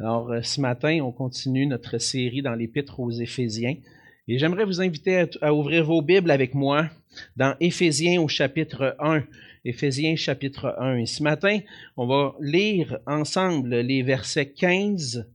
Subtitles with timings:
[0.00, 3.76] Alors, euh, ce matin, on continue notre série dans l'Épître aux Éphésiens.
[4.28, 6.88] Et j'aimerais vous inviter à, ouvrir vos Bibles avec moi
[7.36, 9.22] dans Éphésiens au chapitre 1.
[9.66, 10.96] Éphésiens chapitre 1.
[11.00, 11.60] Et ce matin,
[11.98, 15.30] on va lire ensemble les versets 15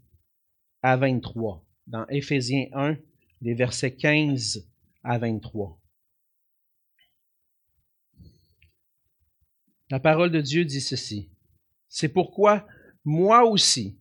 [0.81, 1.63] à 23.
[1.85, 2.97] Dans Éphésiens 1,
[3.41, 4.67] les versets 15
[5.03, 5.79] à 23.
[9.91, 11.29] La parole de Dieu dit ceci.
[11.87, 12.65] C'est pourquoi
[13.03, 13.99] moi aussi,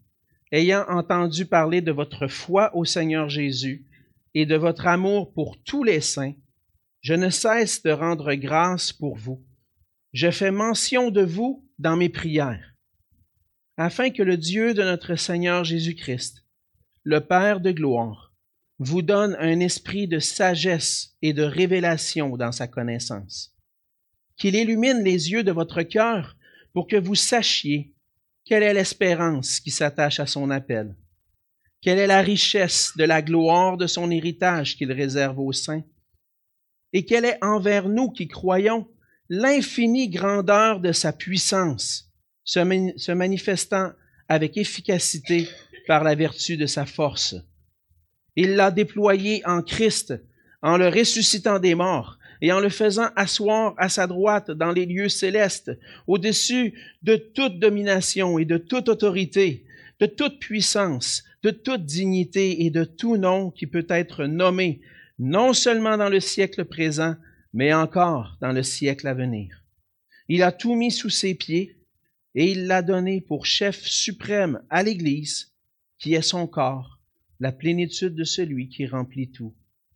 [0.55, 3.85] ayant entendu parler de votre foi au Seigneur Jésus
[4.35, 6.35] et de votre amour pour tous les saints,
[7.01, 9.45] je ne cesse de rendre grâce pour vous.
[10.13, 12.73] Je fais mention de vous dans mes prières,
[13.77, 16.45] afin que le Dieu de notre Seigneur Jésus-Christ,
[17.03, 18.33] le Père de gloire,
[18.79, 23.57] vous donne un esprit de sagesse et de révélation dans sa connaissance,
[24.37, 26.37] qu'il illumine les yeux de votre cœur
[26.73, 27.94] pour que vous sachiez
[28.45, 30.95] quelle est l'espérance qui s'attache à son appel?
[31.81, 35.85] Quelle est la richesse de la gloire de son héritage qu'il réserve aux saints?
[36.93, 38.89] Et quelle est envers nous qui croyons
[39.29, 42.13] l'infinie grandeur de sa puissance,
[42.45, 43.93] se, manifestant
[44.29, 45.49] avec efficacité
[45.87, 47.35] par la vertu de sa force?
[48.37, 50.15] Il l'a déployé en Christ,
[50.63, 54.87] en le ressuscitant des morts, et en le faisant asseoir à sa droite dans les
[54.87, 55.71] lieux célestes,
[56.07, 59.65] au-dessus de toute domination et de toute autorité,
[60.01, 64.81] de toute puissance, de toute dignité et de tout nom qui peut être nommé,
[65.19, 67.17] non seulement dans le siècle présent,
[67.53, 69.63] mais encore dans le siècle à venir.
[70.29, 71.77] Il a tout mis sous ses pieds
[72.35, 75.53] et il l'a donné pour chef suprême à l'Église,
[75.99, 76.99] qui est son corps,
[77.41, 79.55] la plénitude de celui qui remplit tout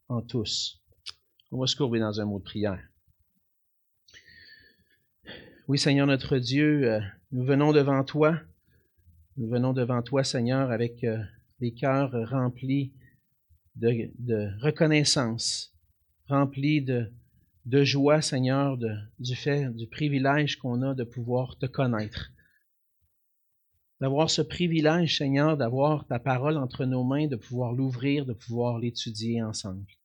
[0.09, 0.81] en tous.
[1.51, 2.83] On va se courber dans un mot de prière.
[5.67, 7.01] Oui, Seigneur notre Dieu, euh,
[7.33, 8.39] nous venons devant toi.
[9.39, 11.23] Nous venons devant toi, Seigneur, avec euh,
[11.61, 12.93] des cœurs remplis
[13.77, 15.75] de, reconnaissance,
[16.27, 17.11] remplis de,
[17.85, 18.77] joie, Seigneur,
[19.19, 22.31] du fait, du privilège qu'on a de pouvoir te connaître.
[24.01, 28.79] D'avoir ce privilège, Seigneur, d'avoir ta parole entre nos mains, de pouvoir l'ouvrir, de pouvoir
[28.79, 29.98] l'étudier ensemble.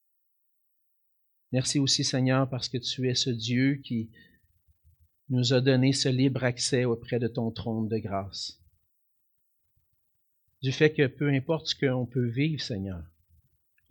[1.54, 4.10] Merci aussi, Seigneur, parce que tu es ce Dieu qui
[5.30, 8.60] nous a donné ce libre accès auprès de ton trône de grâce.
[10.64, 13.04] Du fait que peu importe ce qu'on peut vivre, Seigneur,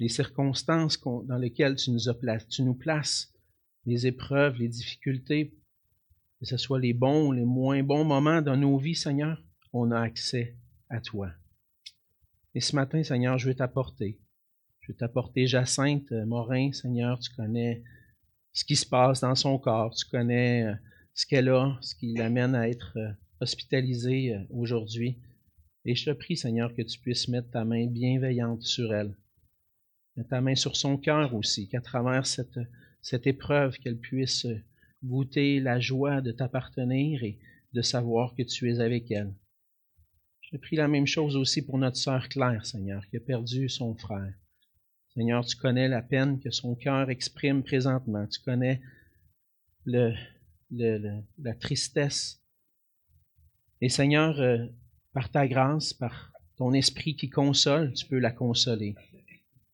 [0.00, 3.32] les circonstances dans lesquelles tu nous, places,
[3.86, 5.54] les épreuves, les difficultés,
[6.40, 9.40] que ce soit les bons ou les moins bons moments dans nos vies, Seigneur,
[9.72, 10.56] on a accès
[10.88, 11.30] à toi.
[12.56, 14.18] Et ce matin, Seigneur, je veux t'apporter
[14.82, 17.82] je vais t'apporter Jacinthe euh, Morin, Seigneur, tu connais
[18.52, 20.74] ce qui se passe dans son corps, tu connais euh,
[21.14, 25.18] ce qu'elle a, ce qui l'amène à être euh, hospitalisée aujourd'hui.
[25.84, 29.16] Et je te prie, Seigneur, que tu puisses mettre ta main bienveillante sur elle,
[30.16, 32.60] mettre ta main sur son cœur aussi, qu'à travers cette,
[33.00, 34.46] cette épreuve, qu'elle puisse
[35.02, 37.38] goûter la joie de t'appartenir et
[37.72, 39.34] de savoir que tu es avec elle.
[40.40, 43.68] Je te prie la même chose aussi pour notre sœur Claire, Seigneur, qui a perdu
[43.68, 44.32] son frère.
[45.14, 48.26] Seigneur, tu connais la peine que son cœur exprime présentement.
[48.26, 48.80] Tu connais
[49.84, 50.14] le,
[50.70, 52.42] la tristesse.
[53.80, 54.66] Et Seigneur, euh,
[55.12, 58.94] par ta grâce, par ton esprit qui console, tu peux la consoler.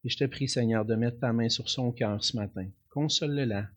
[0.04, 2.68] Et je te prie, Seigneur, de mettre ta main sur son cœur ce matin.
[2.88, 3.68] Console-la.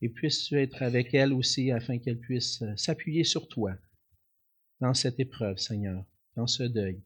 [0.00, 3.76] Et puisses-tu être avec elle aussi afin qu'elle puisse euh, s'appuyer sur toi
[4.80, 6.04] dans cette épreuve, Seigneur,
[6.36, 7.02] dans ce deuil.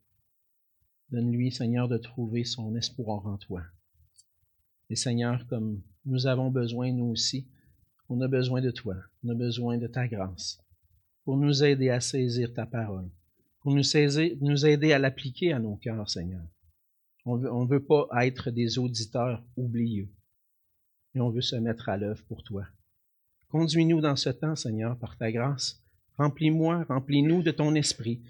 [1.10, 3.62] Donne-lui, Seigneur, de trouver son espoir en toi.
[4.90, 7.46] Et Seigneur, comme nous avons besoin, nous aussi,
[8.08, 10.60] on a besoin de toi, on a besoin de ta grâce
[11.28, 13.10] pour nous aider à saisir ta parole,
[13.60, 16.42] pour nous, aider à l'appliquer à nos cœurs, Seigneur.
[17.26, 20.08] On ne veut pas être des auditeurs oublieux,
[21.12, 22.66] mais on veut se mettre à l'œuvre pour toi.
[23.48, 25.84] Conduis-nous dans ce temps, Seigneur, par ta grâce.
[26.16, 28.22] Remplis-moi, remplis-nous de ton esprit,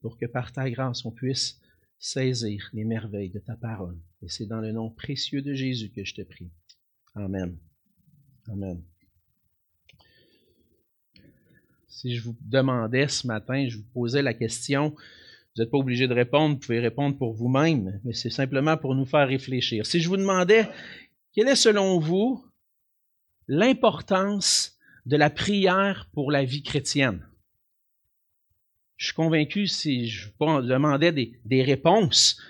[0.00, 1.60] pour que par ta grâce, on puisse
[2.02, 3.96] saisir les merveilles de ta parole.
[4.22, 6.50] Et c'est dans le nom précieux de Jésus que je te prie.
[7.14, 7.56] Amen.
[8.48, 8.82] Amen.
[11.86, 16.08] Si je vous demandais ce matin, je vous posais la question, vous n'êtes pas obligé
[16.08, 19.86] de répondre, vous pouvez répondre pour vous-même, mais c'est simplement pour nous faire réfléchir.
[19.86, 20.68] Si je vous demandais,
[21.32, 22.44] quelle est selon vous
[23.46, 24.76] l'importance
[25.06, 27.24] de la prière pour la vie chrétienne?
[29.02, 32.40] Je suis convaincu, si je demandais des, réponses,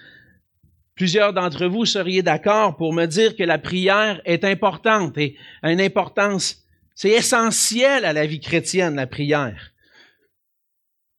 [0.94, 5.72] plusieurs d'entre vous seriez d'accord pour me dire que la prière est importante et a
[5.72, 6.62] une importance,
[6.94, 9.72] c'est essentiel à la vie chrétienne, la prière.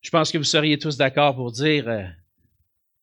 [0.01, 2.03] Je pense que vous seriez tous d'accord pour dire, euh,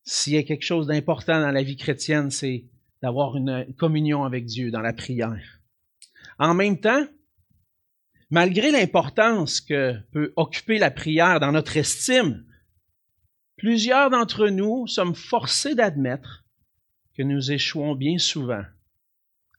[0.05, 2.63] s'il y a quelque chose d'important dans la vie chrétienne, c'est
[3.03, 5.59] d'avoir une communion avec Dieu dans la prière.
[6.39, 7.05] En même temps,
[8.31, 12.45] malgré l'importance que peut occuper la prière dans notre estime,
[13.57, 16.45] plusieurs d'entre nous sommes forcés d'admettre
[17.13, 18.63] que nous échouons bien souvent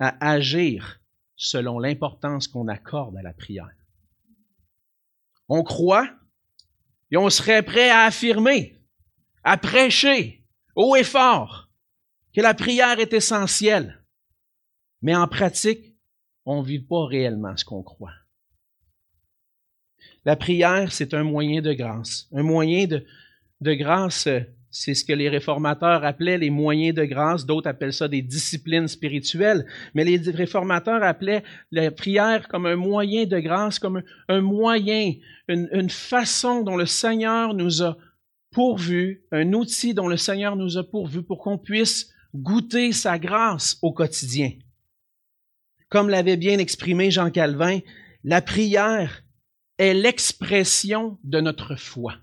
[0.01, 1.01] à agir
[1.37, 3.77] selon l'importance qu'on accorde à la prière.
[5.49, 6.09] On croit
[7.11, 8.81] et on serait prêt à affirmer,
[9.45, 11.69] à prêcher haut et fort
[12.35, 14.03] que la prière est essentielle.
[15.03, 15.95] Mais en pratique,
[16.47, 18.22] on ne vit pas réellement ce qu'on croit.
[20.25, 24.29] La prière, c'est un moyen de grâce, un moyen de, grâce
[24.75, 28.89] c'est ce que les réformateurs appelaient les moyens de grâce, d'autres appellent ça des disciplines
[28.89, 35.13] spirituelles, mais les réformateurs appelaient la prière comme un moyen de grâce, comme un, moyen,
[35.49, 37.99] une, une, façon dont le Seigneur nous a
[38.51, 43.79] pourvu, un outil dont le Seigneur nous a pourvu pour qu'on puisse goûter sa grâce
[43.83, 44.53] au quotidien.
[45.91, 47.81] Comme l'avait bien exprimé Jean Calvin,
[48.25, 49.22] la prière
[49.83, 52.17] est l'expression de notre foi.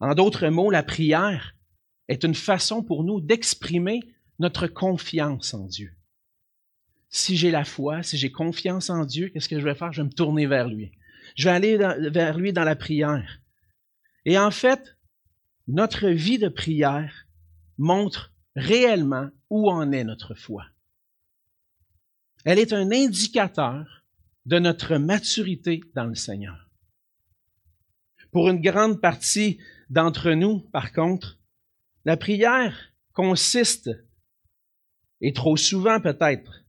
[0.00, 1.54] En d'autres mots, la prière
[2.08, 4.00] est une façon pour nous d'exprimer
[4.38, 5.92] notre confiance en Dieu.
[7.08, 9.92] Si j'ai la foi, si j'ai confiance en Dieu, qu'est-ce que je vais faire?
[9.92, 10.92] Je vais me tourner vers lui.
[11.36, 13.40] Je vais aller vers lui dans la prière.
[14.24, 14.96] Et en fait,
[15.66, 17.26] notre vie de prière
[17.78, 20.66] montre réellement où en est notre foi.
[22.44, 24.01] Elle est un indicateur
[24.46, 26.68] de notre maturité dans le Seigneur.
[28.30, 29.58] Pour une grande partie
[29.90, 31.38] d'entre nous, par contre,
[32.04, 33.90] la prière consiste,
[35.20, 36.64] et trop souvent peut-être,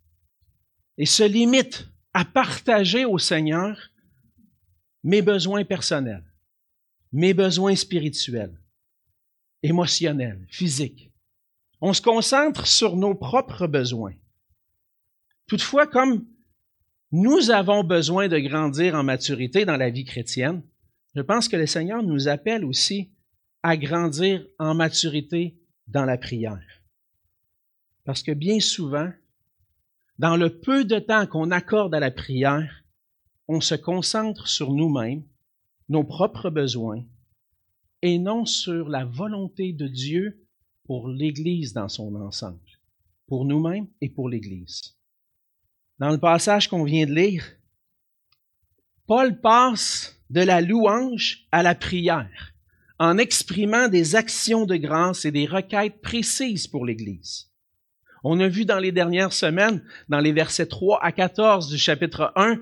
[0.98, 3.90] et se limite à partager au Seigneur
[5.04, 6.24] mes besoins personnels,
[7.12, 8.60] mes besoins spirituels,
[9.64, 11.12] émotionnels, physiques.
[11.82, 14.14] On se concentre sur nos propres besoins.
[15.48, 16.26] Toutefois, comme
[17.14, 20.64] nous avons besoin de grandir en maturité dans la vie chrétienne,
[21.16, 23.12] je pense que le Seigneur nous appelle aussi
[23.62, 26.82] à grandir en maturité dans la prière.
[28.04, 29.12] Parce que bien souvent,
[30.18, 32.84] dans le peu de temps qu'on accorde à la prière,
[33.48, 35.24] on se concentre sur nous-mêmes,
[35.90, 37.06] nos propres besoins,
[38.02, 40.48] et non sur la volonté de Dieu
[40.84, 42.58] pour l'Église dans son ensemble,
[43.28, 44.98] pour nous-mêmes et pour l'Église.
[46.04, 47.46] Dans le passage qu'on vient de lire,
[49.08, 52.52] Paul passe de la louange à la prière
[53.00, 57.48] en exprimant des actions de grâce et des requêtes précises pour l'Église.
[58.26, 62.34] On a vu dans les dernières semaines, dans les versets 3 à 14 du chapitre
[62.36, 62.60] 1,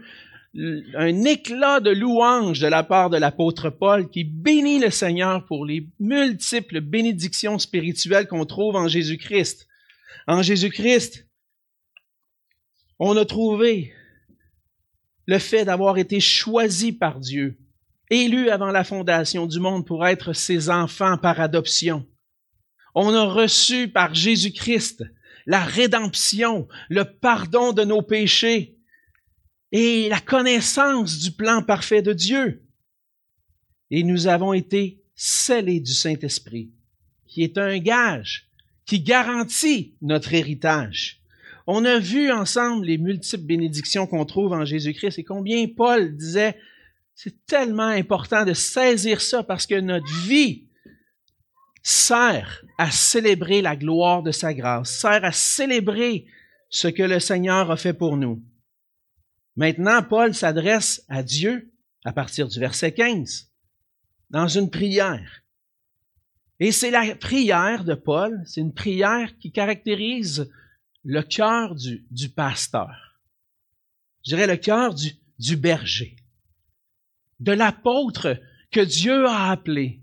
[0.99, 5.65] un éclat de louange de la part de l'apôtre Paul qui bénit le Seigneur pour
[5.65, 9.67] les multiples bénédictions spirituelles qu'on trouve en Jésus-Christ.
[10.27, 11.25] En Jésus-Christ,
[13.03, 13.91] on a trouvé
[15.25, 17.57] le fait d'avoir été choisi par Dieu,
[18.11, 22.07] élu avant la fondation du monde pour être ses enfants par adoption.
[22.93, 25.03] On a reçu par Jésus-Christ
[25.47, 28.77] la rédemption, le pardon de nos péchés
[29.71, 32.63] et la connaissance du plan parfait de Dieu.
[33.89, 36.71] Et nous avons été scellés du Saint-Esprit,
[37.25, 38.51] qui est un gage
[38.85, 41.20] qui garantit notre héritage.
[41.73, 46.59] On a vu ensemble les multiples bénédictions qu'on trouve en Jésus-Christ et combien Paul disait,
[47.15, 50.67] c'est tellement important de saisir ça parce que notre vie
[51.81, 56.25] sert à célébrer la gloire de sa grâce, sert à célébrer
[56.69, 58.43] ce que le Seigneur a fait pour nous.
[59.55, 61.71] Maintenant, Paul s'adresse à Dieu
[62.03, 63.49] à partir du verset 15,
[64.29, 65.41] dans une prière.
[66.59, 70.49] Et c'est la prière de Paul, c'est une prière qui caractérise
[71.03, 73.19] le cœur du, pasteur.
[74.23, 76.15] Je dirais le cœur du, berger,
[77.39, 78.39] de l'apôtre
[78.71, 80.01] que Dieu a appelé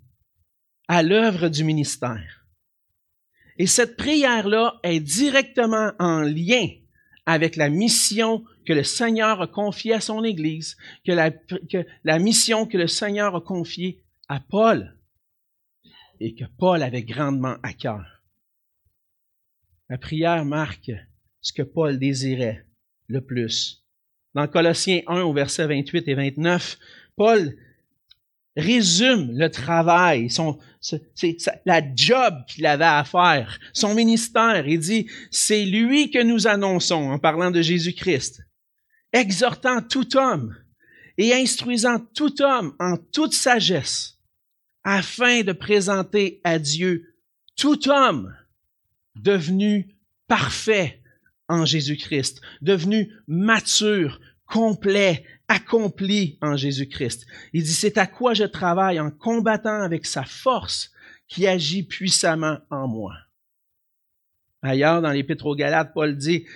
[0.89, 2.47] à l'œuvre du ministère.
[3.59, 6.69] Et cette prière-là est directement en lien
[7.27, 10.77] avec la mission que le Seigneur a confiée à son Église,
[11.07, 14.97] la, que la mission que le Seigneur a confiée à Paul
[16.21, 18.18] et que Paul avait grandement à cœur.
[19.91, 20.91] La prière marque
[21.41, 22.67] ce que Paul désirait
[23.09, 23.83] le plus.
[24.35, 26.79] Dans Colossiens 1 au verset 28 et 29,
[27.17, 27.57] Paul
[28.55, 30.59] résume le travail, son,
[31.65, 34.67] la job qu'il avait à faire, son ministère.
[34.69, 38.43] Il dit, c'est lui que nous annonçons en parlant de Jésus-Christ,
[39.13, 40.55] exhortant tout homme
[41.17, 44.19] et instruisant tout homme en toute sagesse,
[44.85, 47.15] afin de présenter à Dieu
[47.57, 48.35] tout homme
[49.23, 49.95] devenu
[50.27, 51.03] parfait
[51.49, 57.27] en Jésus-Christ, devenu mature, complet, accompli en Jésus-Christ.
[57.53, 60.93] Il dit, c'est à quoi je travaille en combattant avec sa force
[61.27, 63.15] qui agit puissamment en moi.
[64.63, 66.47] Ailleurs, dans l'Épître aux Galates, Paul dit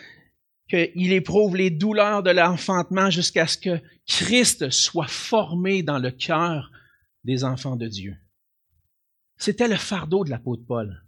[0.69, 6.73] qu'il éprouve les douleurs de l'enfantement jusqu'à ce que Christ soit formé dans le cœur
[7.25, 8.17] des enfants de Dieu.
[9.37, 11.03] C'était le fardeau de l'apôtre Paul.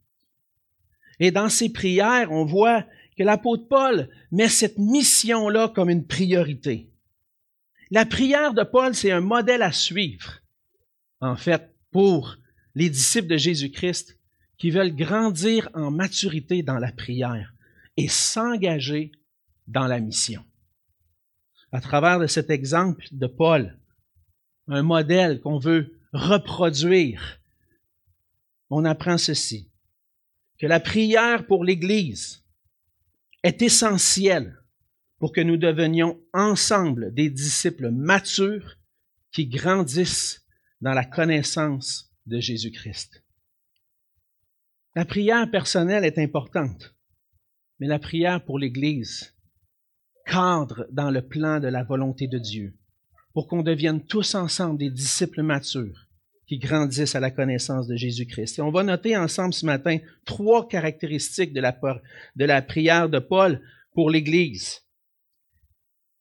[1.20, 2.84] Et dans ses prières, on voit
[3.16, 6.90] que l'apôtre Paul met cette mission-là comme une priorité.
[7.90, 10.40] La prière de Paul, c'est un modèle à suivre,
[11.20, 12.38] en fait, pour
[12.74, 14.18] les disciples de Jésus-Christ
[14.58, 17.52] qui veulent grandir en maturité dans la prière
[17.96, 19.12] et s'engager
[19.68, 20.44] dans la mission.
[21.70, 23.78] À travers cet exemple de Paul,
[24.68, 27.40] un modèle qu'on veut reproduire,
[28.70, 29.68] on apprend ceci,
[30.64, 32.42] que la prière pour l'Église
[33.42, 34.62] est essentielle
[35.18, 38.78] pour que nous devenions ensemble des disciples matures
[39.30, 40.42] qui grandissent
[40.80, 43.22] dans la connaissance de Jésus-Christ.
[44.94, 46.94] La prière personnelle est importante,
[47.78, 49.34] mais la prière pour l'Église
[50.24, 52.74] cadre dans le plan de la volonté de Dieu
[53.34, 56.08] pour qu'on devienne tous ensemble des disciples matures
[56.46, 58.58] qui grandissent à la connaissance de Jésus-Christ.
[58.58, 63.60] Et on va noter ensemble ce matin trois caractéristiques de la, prière de Paul
[63.92, 64.82] pour l'Église.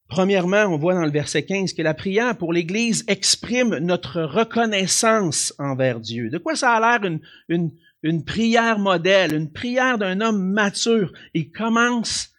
[0.07, 5.53] Premièrement, on voit dans le verset 15 que la prière pour l'Église exprime notre reconnaissance
[5.57, 6.29] envers Dieu.
[6.29, 7.19] De quoi ça a l'air
[8.03, 11.11] une prière modèle, une prière d'un homme mature?
[11.33, 12.29] Il commence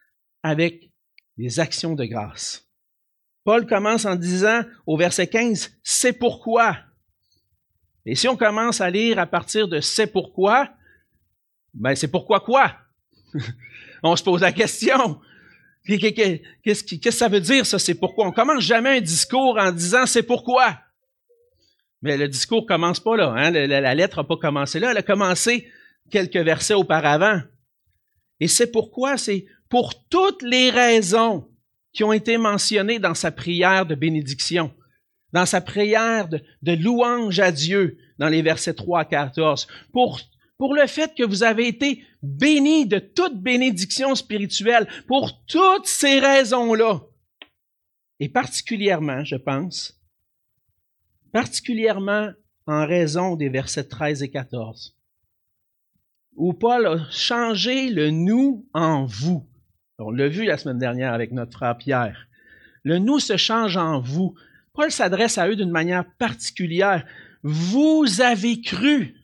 [0.42, 0.90] avec
[1.36, 2.64] des actions de grâce.
[3.44, 6.78] Paul commence en disant au verset 15, c'est pourquoi.
[8.06, 10.70] Et si on commence à lire à partir de c'est pourquoi,
[11.72, 12.76] ben c'est pourquoi quoi?
[14.02, 15.20] on se pose la question.
[15.86, 18.26] Qu'est-ce que ça veut dire, ça, c'est pourquoi?
[18.26, 20.78] On commence jamais un discours en disant c'est pourquoi.
[22.02, 23.32] Mais le discours commence pas là.
[23.36, 23.50] Hein?
[23.50, 24.90] La, lettre n'a pas commencé là.
[24.90, 25.68] Elle a commencé
[26.10, 27.40] quelques versets auparavant.
[28.40, 31.48] Et c'est pourquoi c'est pour toutes les raisons
[31.92, 34.74] qui ont été mentionnées dans sa prière de bénédiction,
[35.34, 40.20] dans sa prière de, louange à Dieu, dans les versets 3 à 14, pour,
[40.58, 46.20] pour le fait que vous avez été bénis de toute bénédiction spirituelle, pour toutes ces
[46.20, 47.00] raisons-là.
[48.20, 50.00] Et particulièrement, je pense,
[51.32, 52.30] particulièrement
[52.68, 54.96] en raison des versets 13 et 14,
[56.36, 59.44] où Paul a changé le nous en vous.
[59.98, 62.28] On l'a vu la semaine dernière avec notre frère Pierre.
[62.84, 64.36] Le nous se change en vous.
[64.74, 67.06] Paul s'adresse à eux d'une manière particulière.
[67.42, 69.14] Vous avez cru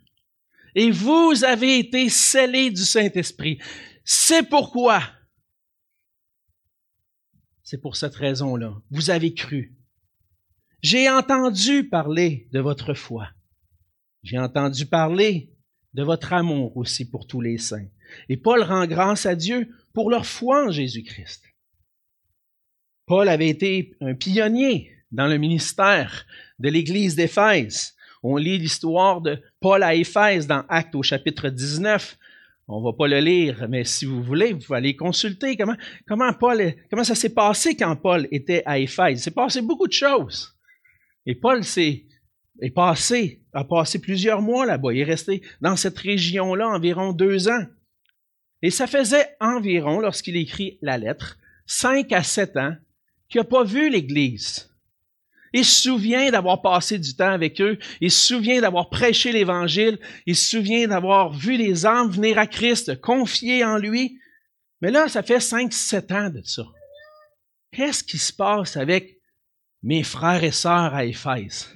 [0.76, 3.58] et vous avez été scellés du Saint-Esprit.
[4.04, 5.02] C'est pourquoi.
[7.64, 8.80] C'est pour cette raison-là.
[8.90, 9.76] Vous avez cru.
[10.82, 13.28] J'ai entendu parler de votre foi.
[14.22, 15.52] J'ai entendu parler
[15.94, 17.88] de votre amour aussi pour tous les saints.
[18.28, 21.42] Et Paul rend grâce à Dieu pour leur foi en Jésus-Christ.
[23.06, 26.26] Paul avait été un pionnier dans le ministère
[26.58, 27.94] de l'Église d'Éphèse.
[28.22, 32.18] On lit l'histoire de Paul à Éphèse dans Actes au chapitre 19.
[32.68, 35.76] On va pas le lire, mais si vous voulez, vous pouvez aller consulter comment,
[36.06, 39.18] comment Paul, comment ça s'est passé quand Paul était à Éphèse.
[39.18, 40.54] Il s'est passé beaucoup de choses.
[41.26, 42.04] Et Paul s'est,
[42.60, 44.92] est passé, a passé plusieurs mois là-bas.
[44.92, 47.66] Il est resté dans cette région-là environ deux ans.
[48.62, 52.76] Et ça faisait environ, lorsqu'il écrit la lettre, cinq à sept ans
[53.28, 54.69] qu'il n'a pas vu l'Église.
[55.52, 57.78] Il se souvient d'avoir passé du temps avec eux.
[58.00, 59.98] Il se souvient d'avoir prêché l'Évangile.
[60.26, 64.18] Il se souvient d'avoir vu les âmes venir à Christ, confier en lui.
[64.80, 66.64] Mais là, ça fait cinq, sept ans de ça.
[67.72, 69.18] Qu'est-ce qui se passe avec
[69.82, 71.68] mes frères et sœurs à Éphèse?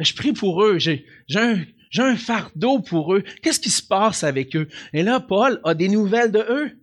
[0.00, 3.22] Je prie pour eux, j'ai un, fardeau pour eux.
[3.42, 4.68] Qu'est-ce qui se passe avec eux?
[4.92, 6.78] Et là, Paul a des nouvelles de eux.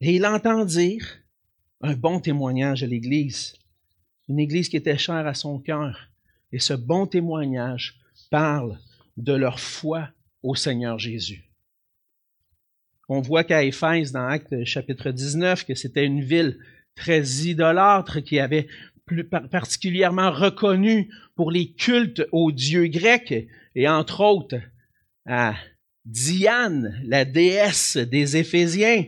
[0.00, 1.04] Et il entend dire
[1.80, 3.54] un bon témoignage à l'Église,
[4.28, 6.08] une Église qui était chère à son cœur.
[6.52, 7.98] Et ce bon témoignage
[8.30, 8.78] parle
[9.16, 10.08] de leur foi
[10.42, 11.44] au Seigneur Jésus.
[13.08, 16.58] On voit qu'à Éphèse, dans Acte chapitre 19, que c'était une ville
[16.94, 18.68] très idolâtre, qui avait
[19.06, 24.60] plus particulièrement reconnu pour les cultes aux dieux grecs, et entre autres
[25.24, 25.54] à
[26.04, 29.04] Diane, la déesse des Éphésiens.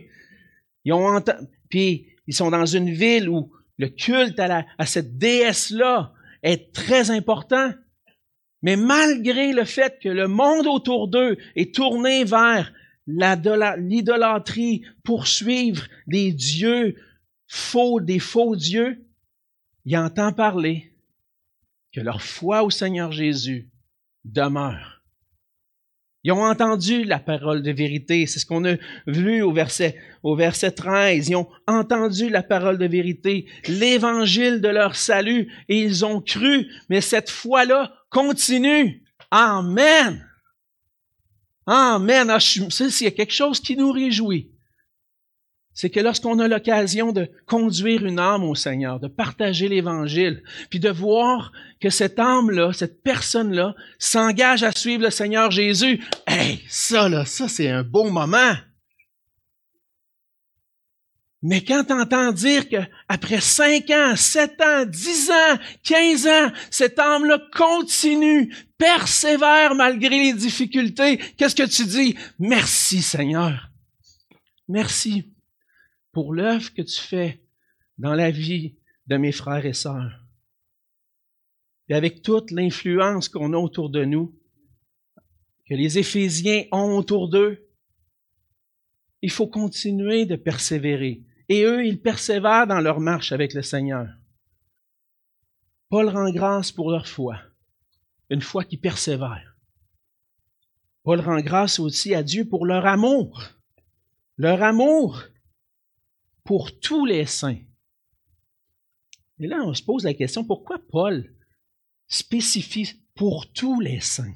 [1.69, 7.73] Puis ils sont dans une ville où le culte à, cette déesse-là est très important.
[8.61, 12.75] Mais malgré le fait que le monde autour d'eux est tourné vers
[13.07, 16.95] l'idolâtrie, poursuivre des dieux
[17.49, 19.07] faux, des faux dieux,
[19.87, 20.93] il entend parler
[21.91, 23.71] que leur foi au Seigneur Jésus
[24.27, 24.90] demeure.
[26.23, 28.27] Ils ont entendu la parole de vérité.
[28.27, 31.29] C'est ce qu'on a vu au verset, au verset 13.
[31.31, 36.67] Ils ont entendu la parole de vérité, l'évangile de leur salut, et ils ont cru.
[36.91, 39.03] Mais cette foi-là continue.
[39.31, 40.27] Amen.
[41.67, 42.31] Amen.
[42.31, 44.51] Ah, a quelque chose qui nous réjouit,
[45.81, 50.79] c'est que lorsqu'on a l'occasion de conduire une âme au Seigneur, de partager l'Évangile, puis
[50.79, 57.09] de voir que cette âme-là, cette personne-là, s'engage à suivre le Seigneur Jésus, hey, ça
[57.09, 58.53] là, ça c'est un beau moment.
[61.41, 66.53] Mais quand tu entends dire que après cinq ans, sept ans, dix ans, quinze ans,
[66.71, 72.19] cette âme-là continue, persévère malgré les difficultés, qu'est-ce que tu dis?
[72.39, 73.71] Merci Seigneur.
[74.69, 75.30] Merci
[76.13, 77.43] pour l'œuvre que tu fais
[77.99, 78.77] dans la vie
[79.07, 80.25] de mes frères et sœurs.
[81.89, 84.39] Et avec toute l'influence qu'on a autour de nous,
[85.67, 87.67] que les Éphésiens ont autour d'eux,
[89.23, 91.23] il faut continuer de persévérer.
[91.49, 94.09] Et eux, ils persévèrent dans leur marche avec le Seigneur.
[95.89, 97.41] Paul rend grâce pour leur foi,
[98.31, 99.57] une foi qui persévère.
[101.03, 103.43] Paul rend grâce aussi à Dieu pour leur amour.
[104.37, 105.25] Leur amour
[106.51, 107.61] pour tous les saints.
[109.39, 111.33] Et là, on se pose la question, pourquoi Paul
[112.09, 114.35] spécifie pour tous les saints?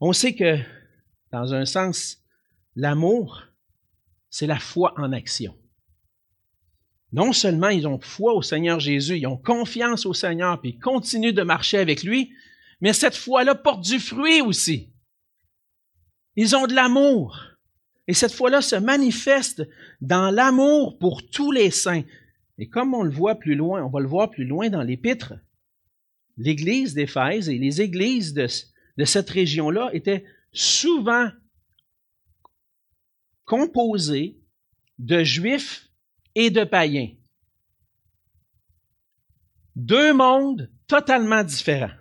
[0.00, 0.56] On sait que,
[1.32, 2.16] dans un sens,
[2.76, 3.42] l'amour,
[4.30, 5.54] c'est la foi en action.
[7.12, 10.80] Non seulement ils ont foi au Seigneur Jésus, ils ont confiance au Seigneur, puis ils
[10.80, 12.32] continuent de marcher avec lui,
[12.80, 14.94] mais cette foi-là porte du fruit aussi.
[16.36, 17.38] Ils ont de l'amour.
[18.10, 19.62] Et cette foi-là se manifeste
[20.00, 22.04] dans l'amour pour tous les saints.
[22.58, 25.34] Et comme on le voit plus loin, on va le voir plus loin dans l'épître,
[26.36, 28.46] l'église d'Éphèse et les églises de,
[28.96, 31.30] de cette région-là étaient souvent
[33.44, 34.38] composées
[34.98, 35.88] de juifs
[36.34, 37.10] et de païens.
[39.76, 41.94] Deux mondes totalement différents.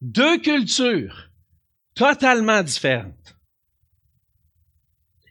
[0.00, 1.30] Deux cultures
[1.94, 3.36] totalement différentes.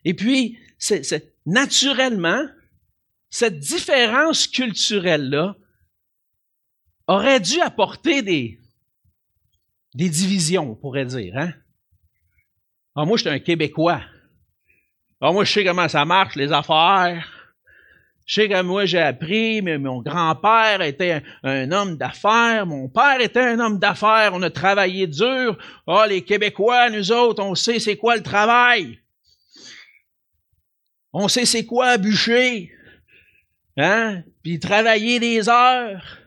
[0.03, 2.45] Et puis, c'est, naturellement,
[3.29, 5.55] cette différence culturelle-là
[7.07, 8.59] aurait dû apporter des,
[9.93, 11.33] divisions, on pourrait dire.
[11.37, 11.51] Hein?
[12.95, 14.01] Ah, moi, je suis un Québécois.
[15.19, 17.27] Ah, moi, je sais comment ça marche, les affaires.
[18.25, 23.19] Je sais que moi, j'ai appris, mais mon grand-père était un, homme d'affaires, mon père
[23.19, 25.57] était un homme d'affaires, on a travaillé dur.
[25.85, 29.00] Ah, les Québécois, nous autres, on sait c'est quoi le travail.
[31.13, 32.71] On sait c'est quoi bûcher.
[33.77, 34.23] Hein?
[34.43, 36.19] Puis travailler des heures.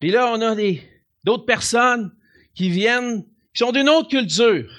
[0.00, 0.82] Puis là, on a des,
[1.24, 2.14] d'autres personnes
[2.54, 3.24] qui viennent,
[3.54, 4.70] qui sont d'une autre culture.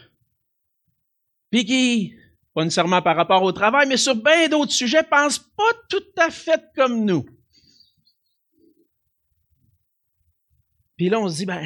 [1.49, 2.15] Puis qui,
[2.54, 6.30] pas nécessairement par rapport au travail, mais sur bien d'autres sujets, pensent pas tout à
[6.30, 7.26] fait comme nous.
[10.97, 11.65] Puis là, on se dit, ben,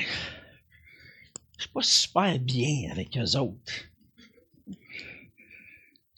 [1.58, 3.74] je suis pas super bien avec eux autres.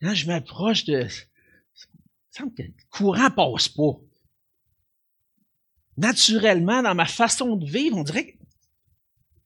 [0.02, 1.08] Quand je m'approche de.
[1.08, 4.00] Il semble que le courant passe pas.
[5.98, 8.40] Naturellement, dans ma façon de vivre, on dirait que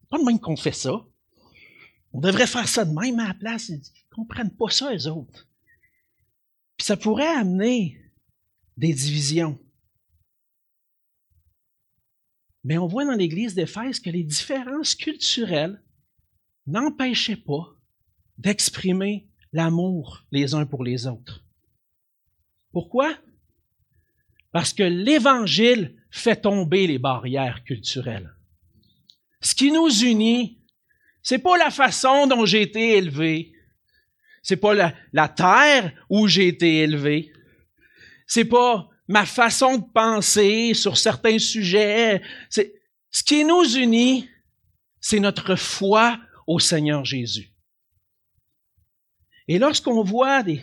[0.09, 1.03] pas de même qu'on fait ça.
[2.11, 3.69] On devrait faire ça de même à la place.
[3.69, 5.47] Ils ne comprennent pas ça, eux autres.
[6.77, 7.99] Puis ça pourrait amener
[8.77, 9.59] des divisions.
[12.63, 15.83] Mais on voit dans l'Église d'Éphèse que les différences culturelles
[16.67, 17.75] n'empêchaient pas
[18.37, 21.43] d'exprimer l'amour les uns pour les autres.
[22.71, 23.15] Pourquoi?
[24.51, 28.31] Parce que l'Évangile fait tomber les barrières culturelles.
[29.41, 30.59] Ce qui nous unit,
[31.21, 33.53] c'est pas la façon dont j'ai été élevé.
[34.41, 37.31] C'est pas la, la terre où j'ai été élevé.
[38.27, 42.21] C'est pas ma façon de penser sur certains sujets.
[42.49, 44.29] Ce qui nous unit,
[44.99, 47.52] c'est notre foi au Seigneur Jésus.
[49.47, 50.61] Et lorsqu'on voit des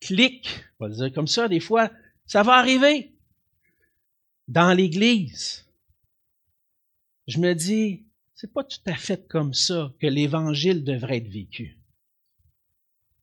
[0.00, 1.90] clics, on va dire comme ça, des fois,
[2.26, 3.12] ça va arriver
[4.48, 5.66] dans l'Église.
[7.26, 11.78] Je me dis, c'est pas tout à fait comme ça que l'Évangile devrait être vécu.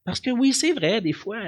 [0.04, 1.40] Parce que oui, c'est vrai, des fois,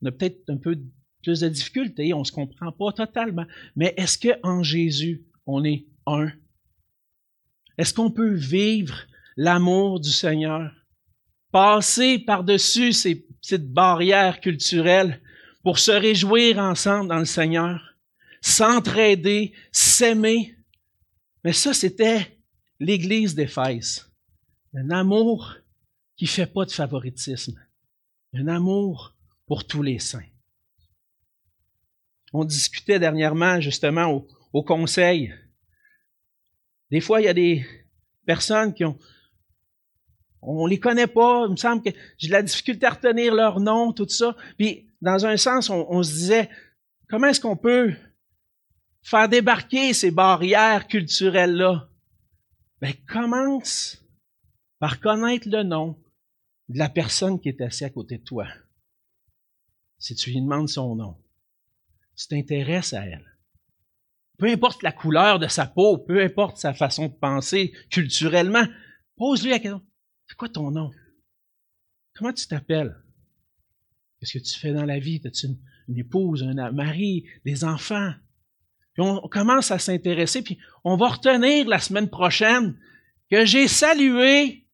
[0.00, 0.78] on a peut-être un peu
[1.22, 3.46] plus de difficultés, on ne se comprend pas totalement.
[3.74, 6.30] Mais est-ce qu'en Jésus, on est un?
[7.78, 10.72] Est-ce qu'on peut vivre l'amour du Seigneur?
[11.54, 15.22] Passer par-dessus ces petites barrières culturelles
[15.62, 17.94] pour se réjouir ensemble dans le Seigneur,
[18.40, 20.56] s'entraider, s'aimer.
[21.44, 22.40] Mais ça, c'était
[22.80, 24.10] l'Église d'Éphèse.
[24.74, 25.54] Un amour
[26.16, 27.64] qui fait pas de favoritisme.
[28.32, 29.14] Un amour
[29.46, 30.26] pour tous les saints.
[32.32, 35.32] On discutait dernièrement, justement, au, au conseil.
[36.90, 37.64] Des fois, il y a des
[38.26, 38.98] personnes qui ont,
[40.46, 43.60] on les connaît pas, il me semble que j'ai de la difficulté à retenir leur
[43.60, 44.36] nom, tout ça.
[44.58, 46.50] Puis, dans un sens, on, se disait,
[47.08, 47.92] comment est-ce qu'on peut
[49.02, 51.88] faire débarquer ces barrières culturelles-là?
[52.80, 54.02] Ben, commence
[54.78, 55.98] par connaître le nom
[56.68, 58.46] de la personne qui est assise à côté de toi.
[59.98, 61.16] Si tu lui demandes son nom,
[62.16, 63.24] tu t'intéresses à elle.
[64.38, 68.64] Peu importe la couleur de sa peau, peu importe sa façon de penser culturellement,
[69.16, 69.82] pose-lui la question.
[70.36, 70.90] Quoi ton nom?
[72.14, 72.96] Comment tu t'appelles?
[74.18, 75.20] Qu'est-ce que tu fais dans la vie?
[75.24, 75.48] As-tu
[75.88, 78.12] une, épouse, un mari, des enfants?
[78.98, 82.76] On, commence à s'intéresser, puis on va retenir la semaine prochaine
[83.30, 84.66] que j'ai salué.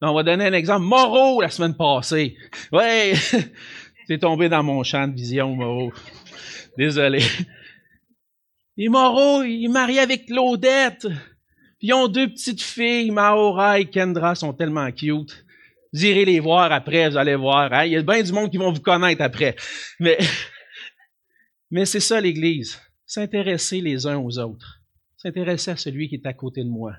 [0.00, 0.84] on va donner un exemple.
[0.84, 2.36] Moreau la semaine passée.
[2.72, 3.14] Ouais,
[4.06, 5.92] t'es tombé dans mon champ de vision, Moreau.
[6.76, 7.22] Désolé.
[8.76, 11.08] Et Moreau, il est marié avec Claudette.
[11.80, 15.44] Ils ont deux petites filles, Maora et Kendra, sont tellement cute.
[15.92, 17.72] Vous irez les voir après, vous allez voir.
[17.72, 17.84] Hein?
[17.84, 19.56] Il y a bien du monde qui vont vous connaître après.
[20.00, 20.18] Mais,
[21.70, 22.80] mais c'est ça l'Église.
[23.06, 24.82] S'intéresser les uns aux autres.
[25.16, 26.94] S'intéresser à celui qui est à côté de moi.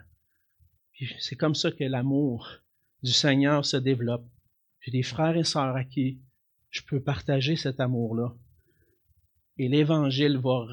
[1.19, 2.47] C'est comme ça que l'amour
[3.03, 4.25] du Seigneur se développe.
[4.81, 6.19] J'ai des frères et sœurs à qui
[6.71, 8.33] je peux partager cet amour-là.
[9.57, 10.65] Et l'Évangile va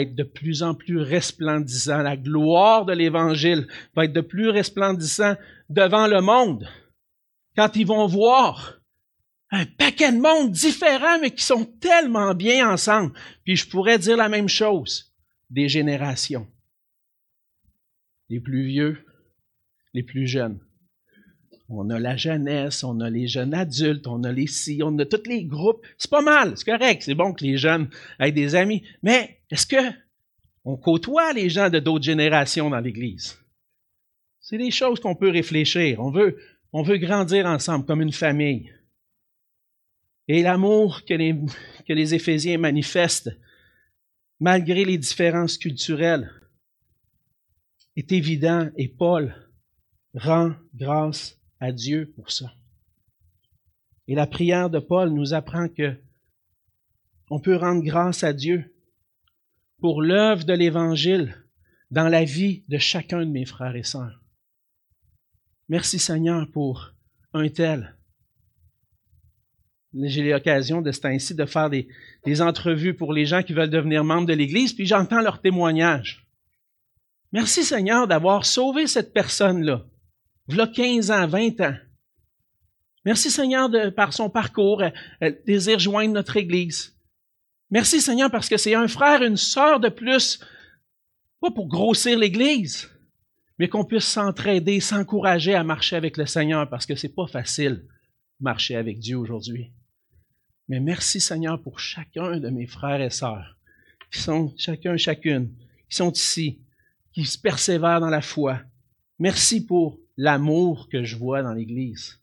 [0.00, 2.02] être de plus en plus resplendissant.
[2.02, 5.36] La gloire de l'Évangile va être de plus resplendissant
[5.68, 6.66] devant le monde.
[7.56, 8.80] Quand ils vont voir
[9.52, 13.12] un paquet de monde différents, mais qui sont tellement bien ensemble.
[13.44, 15.14] Puis je pourrais dire la même chose
[15.50, 16.50] des générations.
[18.30, 19.06] Les plus vieux,
[19.92, 20.58] les plus jeunes.
[21.74, 25.06] On a la jeunesse, on a les jeunes adultes, on a les si, on a
[25.06, 25.82] tous les groupes.
[25.96, 27.88] C'est pas mal, c'est correct, c'est bon que les jeunes
[28.20, 28.82] aient des amis.
[29.02, 29.90] Mais est-ce que
[30.66, 33.38] on côtoie les gens de d'autres générations dans l'Église?
[34.38, 35.98] C'est des choses qu'on peut réfléchir.
[36.00, 38.70] On veut, grandir ensemble comme une famille.
[40.28, 41.34] Et l'amour que les,
[41.88, 43.30] que Éphésiens manifestent,
[44.40, 46.30] malgré les différences culturelles,
[47.96, 49.34] est évident et Paul
[50.14, 52.52] rend grâce à Dieu pour ça.
[54.08, 55.96] Et la prière de Paul nous apprend que
[57.30, 58.74] on peut rendre grâce à Dieu
[59.78, 61.36] pour l'œuvre de l'Évangile
[61.92, 64.20] dans la vie de chacun de mes frères et sœurs.
[65.68, 66.94] Merci Seigneur pour
[67.32, 67.94] un tel.
[69.94, 71.86] J'ai l'occasion de ce temps-ci de faire des,
[72.24, 76.26] des entrevues pour les gens qui veulent devenir membres de l'Église, puis j'entends leur témoignage.
[77.30, 79.86] Merci Seigneur d'avoir sauvé cette personne-là
[80.48, 81.76] V'là 15 ans, 20 ans.
[83.04, 84.82] Merci Seigneur de, par son parcours,
[85.20, 86.96] elle, désire joindre notre Église.
[87.70, 90.40] Merci Seigneur parce que c'est un frère, une sœur de plus,
[91.40, 92.90] pas pour grossir l'Église,
[93.58, 97.84] mais qu'on puisse s'entraider, s'encourager à marcher avec le Seigneur parce que c'est pas facile
[98.40, 99.72] marcher avec Dieu aujourd'hui.
[100.68, 103.56] Mais merci Seigneur pour chacun de mes frères et sœurs
[104.12, 105.52] qui sont chacun, chacune,
[105.88, 106.60] qui sont ici,
[107.12, 108.60] qui se persévèrent dans la foi.
[109.18, 112.18] Merci pour l'amour que je vois dans l'Église.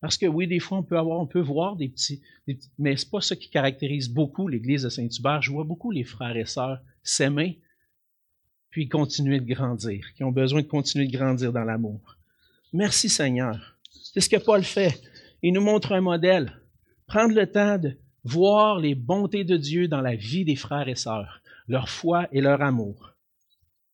[0.00, 2.70] Parce que oui, des fois, on peut avoir, on peut voir des petits, des petits
[2.78, 5.42] mais pas ça qui caractérise beaucoup l'Église de Saint-Hubert.
[5.42, 7.60] Je vois beaucoup les frères et sœurs s'aimer,
[8.70, 12.16] puis continuer de grandir, qui ont besoin de continuer de grandir dans l'amour.
[12.72, 13.78] Merci Seigneur.
[13.90, 15.00] C'est ce que Paul fait.
[15.42, 16.52] Il nous montre un modèle.
[17.06, 20.94] Prendre le temps de voir les bontés de Dieu dans la vie des frères et
[20.94, 23.14] sœurs, leur foi et leur amour.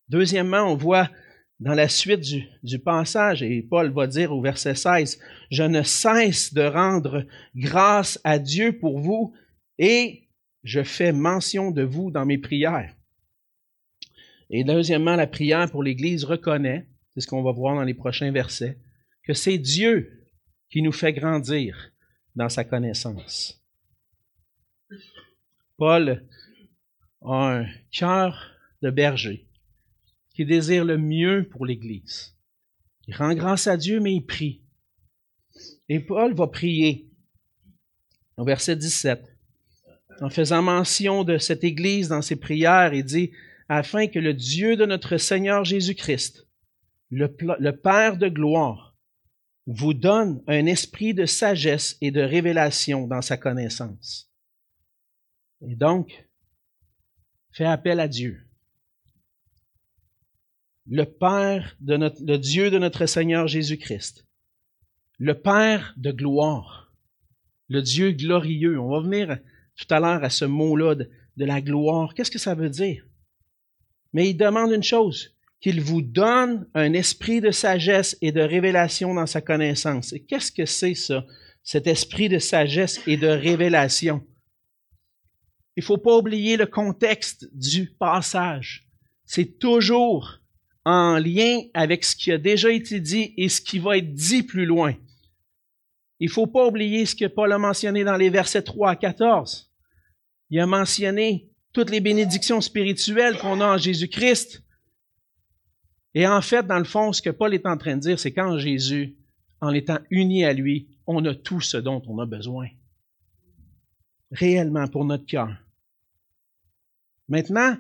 [0.09, 1.11] Deuxièmement, on voit
[1.59, 2.21] dans la suite
[2.63, 5.19] du, passage, et Paul va dire au verset 16,
[5.51, 9.35] Je ne cesse de rendre grâce à Dieu pour vous
[9.79, 10.29] et
[10.65, 12.95] je fais mention de vous dans mes prières.
[14.51, 18.31] Et deuxièmement, la prière pour l'Église reconnaît, c'est ce qu'on va voir dans les prochains
[18.31, 18.79] versets,
[19.25, 20.29] que c'est Dieu
[20.71, 21.93] qui nous fait grandir
[22.35, 23.65] dans sa connaissance.
[25.79, 26.27] Paul
[27.23, 29.46] a un cœur de berger
[30.37, 32.37] qui désire le mieux pour l'Église.
[33.09, 34.61] Il rend grâce à Dieu, mais il prie.
[35.89, 37.09] Et Paul va prier
[38.37, 39.35] au verset 17.
[40.21, 43.33] En faisant mention de cette Église dans ses prières, il dit,
[43.71, 46.47] afin que le Dieu de notre Seigneur Jésus-Christ,
[47.11, 48.95] le, le Père de gloire,
[49.67, 54.31] vous donne un esprit de sagesse et de révélation dans sa connaissance.
[55.67, 56.29] Et donc,
[57.53, 58.46] fais appel à Dieu.
[60.89, 64.27] Le Père de notre, le Dieu de notre Seigneur Jésus-Christ.
[65.19, 66.93] Le Père de gloire.
[67.69, 68.79] Le Dieu glorieux.
[68.79, 69.39] On va venir
[69.77, 72.15] tout à l'heure à ce mot-là de, de la gloire.
[72.15, 73.05] Qu'est-ce que ça veut dire?
[74.13, 79.13] Mais il demande une chose, qu'il vous donne un esprit de sagesse et de révélation
[79.15, 80.13] dans sa connaissance.
[80.13, 81.27] Et qu'est-ce que c'est ça,
[81.65, 84.25] cet esprit de sagesse et de révélation?
[85.77, 88.87] Il faut pas oublier le contexte du passage.
[89.25, 90.41] C'est toujours
[90.87, 94.45] en lien avec ce qui a déjà été dit et ce qui va être dit
[94.45, 94.95] plus loin.
[96.21, 99.69] Il faut pas oublier ce que Paul a mentionné dans les versets 3 à 14.
[100.51, 104.63] Il a mentionné toutes les bénédictions spirituelles qu'on a en Jésus-Christ.
[106.15, 108.33] Et en fait, dans le fond, ce que Paul est en train de dire, c'est
[108.33, 109.17] qu'en Jésus,
[109.61, 112.69] en étant unis à lui, on a tout ce dont on a besoin.
[114.31, 115.53] Réellement pour notre cœur.
[117.29, 117.77] Maintenant,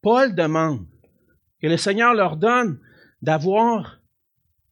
[0.00, 0.86] Paul demande
[1.62, 2.80] que le Seigneur leur donne
[3.22, 4.00] d'avoir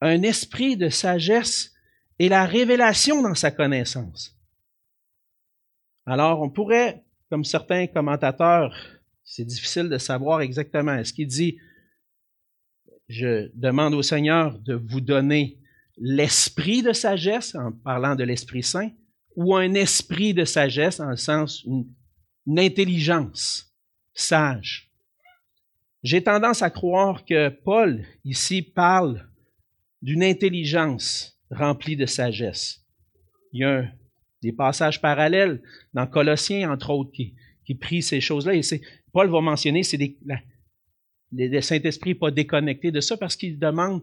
[0.00, 1.72] un esprit de sagesse
[2.18, 4.36] et la révélation dans sa connaissance.
[6.04, 8.74] Alors, on pourrait comme certains commentateurs,
[9.22, 10.94] c'est difficile de savoir exactement.
[10.94, 11.58] Est-ce qu'il dit,
[13.08, 15.58] je demande au Seigneur de vous donner
[15.96, 18.90] l'esprit de sagesse en parlant de l'Esprit Saint,
[19.36, 21.86] ou un esprit de sagesse en le sens une,
[22.46, 23.72] une intelligence
[24.12, 24.89] sage?
[26.02, 29.28] J'ai tendance à croire que Paul ici parle
[30.00, 32.84] d'une intelligence remplie de sagesse.
[33.52, 33.84] Il y a
[34.42, 37.34] des passages parallèles dans Colossiens, entre autres, qui,
[37.66, 38.54] qui ces choses-là.
[39.12, 39.98] Paul va mentionner, c'est
[41.32, 44.02] le Saint-Esprit n'est pas déconnecté de ça parce qu'il demande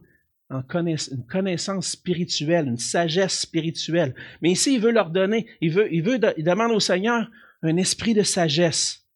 [0.50, 4.16] une connaissance spirituelle, une sagesse spirituelle.
[4.42, 7.30] Mais ici, il veut leur donner, il veut, il veut, il demande au Seigneur
[7.64, 9.07] un esprit de sagesse.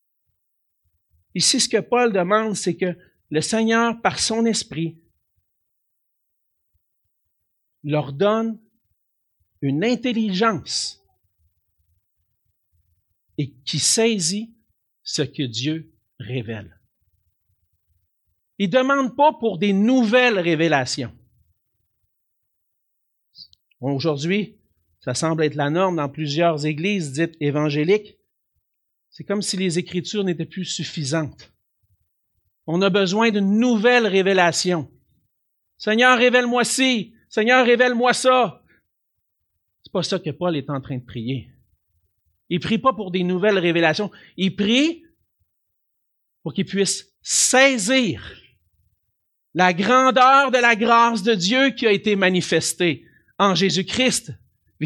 [1.34, 2.98] Ici, ce que Paul demande, c'est que
[3.30, 4.98] le Seigneur, par son esprit,
[7.84, 8.60] leur donne
[9.62, 11.02] une intelligence
[13.38, 14.54] et qui saisit
[15.04, 16.80] ce que Dieu révèle.
[18.58, 21.16] Il ne demande pas pour des nouvelles révélations.
[23.80, 24.60] Aujourd'hui,
[25.00, 28.20] ça semble être la norme dans plusieurs églises dites évangéliques.
[29.12, 31.54] C'est comme si les Écritures n'étaient plus suffisantes.
[32.66, 34.90] On a besoin d'une nouvelle révélation.
[35.78, 37.14] Seigneur, révèle-moi ci.
[37.30, 38.64] Seigneur, révèle-moi ça.
[39.84, 41.52] C'est pas ça que Paul est en train de prier.
[42.50, 44.12] Il prie pas pour des nouvelles révélations.
[44.38, 45.04] Il prie
[46.44, 48.24] pour qu'il puisse saisir
[49.54, 53.06] la grandeur de la grâce de Dieu qui a été manifestée
[53.38, 54.32] en Jésus-Christ,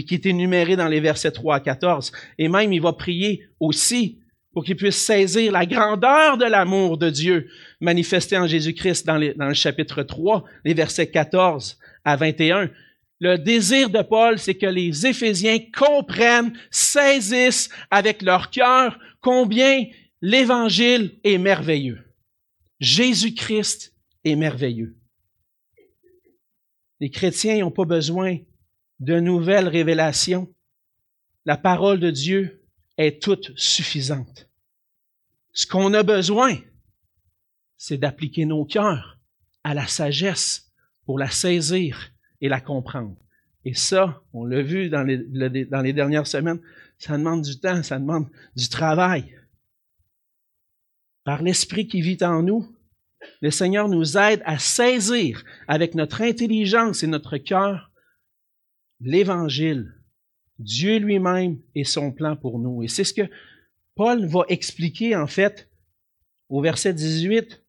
[0.03, 2.12] qui est énuméré dans les versets 3 à 14.
[2.38, 4.19] Et même, il va prier aussi
[4.53, 7.49] pour qu'il puisse saisir la grandeur de l'amour de Dieu
[7.81, 12.69] manifesté en Jésus-Christ dans, dans, le chapitre 3, les versets 14 à 21.
[13.19, 19.86] Le désir de Paul, c'est que les Éphésiens comprennent, saisissent avec leur cœur combien
[20.21, 21.99] l'Évangile est merveilleux.
[22.79, 24.95] Jésus-Christ est merveilleux.
[26.99, 28.38] Les chrétiens n'ont pas besoin
[28.99, 30.53] de nouvelles révélations.
[31.45, 32.62] La parole de Dieu
[32.97, 34.49] est toute suffisante.
[35.53, 36.58] Ce qu'on a besoin,
[37.77, 39.19] c'est d'appliquer nos cœurs
[39.63, 40.71] à la sagesse
[41.05, 43.15] pour la saisir et la comprendre.
[43.63, 45.17] Et ça, on l'a vu dans les,
[45.65, 46.60] dans les dernières semaines,
[46.97, 49.38] ça demande du temps, ça demande du travail.
[51.23, 52.71] Par l'Esprit qui vit en nous,
[53.41, 57.91] le Seigneur nous aide à saisir avec notre intelligence et notre cœur
[59.01, 59.93] l'Évangile,
[60.60, 62.84] Dieu lui-même et son plan pour nous.
[62.84, 63.29] Et c'est ce que
[63.95, 65.69] Paul va expliquer en fait
[66.49, 67.62] au verset 18.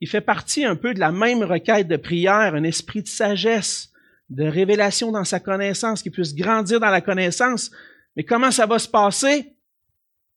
[0.00, 3.92] Il fait partie un peu de la même requête de prière, un esprit de sagesse,
[4.30, 7.70] de révélation dans sa connaissance, qu'il puisse grandir dans la connaissance.
[8.16, 9.54] Mais comment ça va se passer?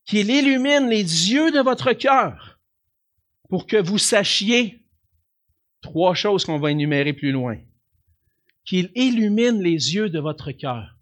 [0.06, 2.60] Qu'il illumine les yeux de votre cœur
[3.50, 4.86] pour que vous sachiez
[5.82, 7.58] trois choses qu'on va énumérer plus loin.
[8.66, 10.98] Qu'il illumine les yeux de votre cœur.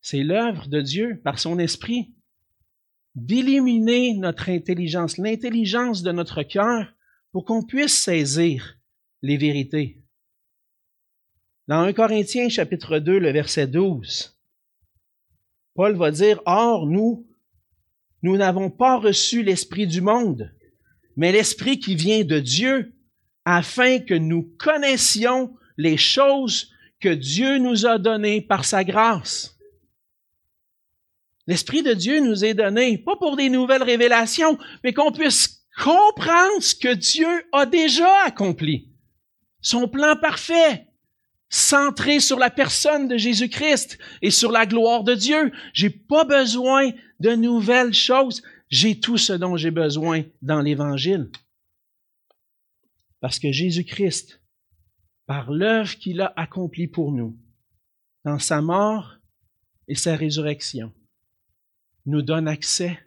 [0.00, 2.14] C'est l'œuvre de Dieu par son esprit
[3.14, 6.92] d'illuminer notre intelligence, l'intelligence de notre cœur
[7.32, 8.78] pour qu'on puisse saisir
[9.22, 10.02] les vérités.
[11.66, 14.38] Dans 1 Corinthiens chapitre 2, le verset 12,
[15.74, 17.26] Paul va dire, Or, nous,
[18.22, 20.54] nous n'avons pas reçu l'Esprit du monde,
[21.16, 22.94] mais l'Esprit qui vient de Dieu,
[23.44, 29.56] afin que nous connaissions les choses que Dieu nous a données par sa grâce.
[31.46, 36.60] L'Esprit de Dieu nous est donné, pas pour des nouvelles révélations, mais qu'on puisse comprendre
[36.60, 38.88] ce que Dieu a déjà accompli.
[39.60, 40.86] Son plan parfait,
[41.48, 45.52] centré sur la personne de Jésus-Christ et sur la gloire de Dieu.
[45.72, 48.42] J'ai pas besoin de nouvelles choses.
[48.68, 51.30] J'ai tout ce dont j'ai besoin dans l'Évangile.
[53.20, 54.40] Parce que Jésus-Christ,
[55.26, 57.36] par l'œuvre qu'il a accomplie pour nous,
[58.24, 59.16] dans sa mort
[59.88, 60.92] et sa résurrection,
[62.06, 62.98] nous donne accès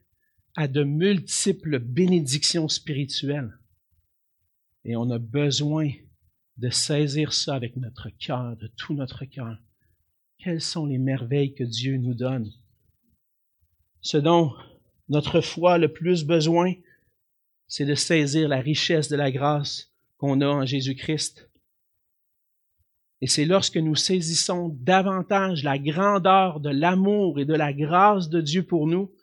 [0.56, 3.58] à de multiples bénédictions spirituelles.
[4.84, 5.92] Et on a besoin
[6.58, 9.58] de saisir ça avec notre cœur, de tout notre cœur.
[10.38, 12.52] Quelles sont les merveilles que Dieu nous donne?
[14.02, 14.54] Ce dont
[15.08, 16.74] notre foi a le plus besoin,
[17.68, 21.49] c'est de saisir la richesse de la grâce qu'on a en Jésus-Christ.
[23.22, 28.40] Et c'est lorsque nous saisissons davantage la grandeur de l'amour et de la grâce de
[28.40, 29.14] Dieu pour nous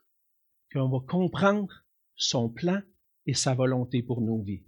[0.73, 1.85] qu'on va comprendre
[2.17, 2.81] son plan
[3.27, 4.65] et sa volonté pour nos vies.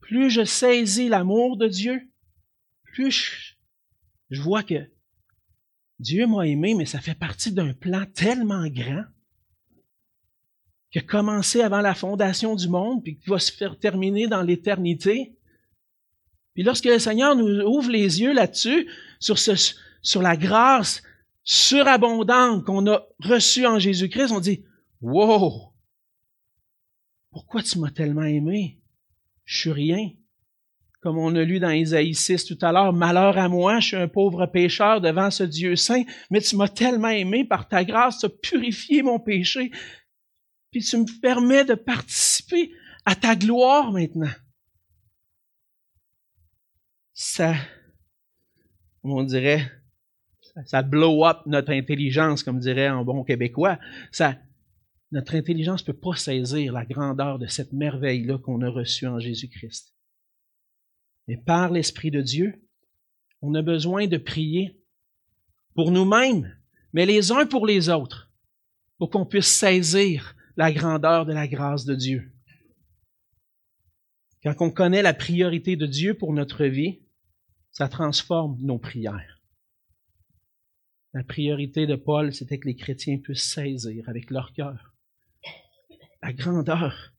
[0.00, 2.00] Plus je saisis l'amour de Dieu,
[2.84, 3.56] plus
[4.30, 4.90] je, vois que
[5.98, 9.04] Dieu m'a aimé, mais ça fait partie d'un plan tellement grand
[10.90, 14.42] qui a commencé avant la fondation du monde, puis qui va se faire terminer dans
[14.42, 15.35] l'éternité.
[16.56, 18.88] Puis lorsque le Seigneur nous ouvre les yeux là-dessus,
[19.20, 21.02] sur, sur la grâce
[21.44, 24.64] surabondante qu'on a reçue en Jésus-Christ, on dit,
[25.02, 25.74] wow,
[27.30, 28.80] pourquoi tu m'as tellement aimé?
[29.44, 30.12] Je suis rien.
[31.02, 33.96] Comme on a lu dans Isaïe 6 tout à l'heure, malheur à moi, je suis
[33.96, 38.20] un pauvre pécheur devant ce Dieu saint, mais tu m'as tellement aimé par ta grâce,
[38.20, 39.70] tu as purifié mon péché,
[40.70, 42.72] puis tu me permets de participer
[43.04, 44.32] à ta gloire maintenant.
[47.18, 47.54] Ça,
[49.02, 49.72] on dirait,
[50.66, 53.78] ça blow up notre intelligence, comme dirait en bon québécois.
[54.12, 54.36] Ça,
[55.12, 59.18] notre intelligence ne peut pas saisir la grandeur de cette merveille-là qu'on a reçue en
[59.18, 59.94] Jésus-Christ.
[61.26, 62.62] Mais par l'Esprit de Dieu,
[63.40, 64.78] on a besoin de prier
[65.74, 66.54] pour nous-mêmes,
[66.92, 68.30] mais les uns pour les autres,
[68.98, 72.30] pour qu'on puisse saisir la grandeur de la grâce de Dieu.
[74.42, 77.00] Quand on connaît la priorité de Dieu pour notre vie,
[77.76, 79.42] ça transforme nos prières.
[81.12, 84.94] La priorité de Paul, c'était que les chrétiens puissent saisir avec leur cœur
[86.22, 87.12] la grandeur,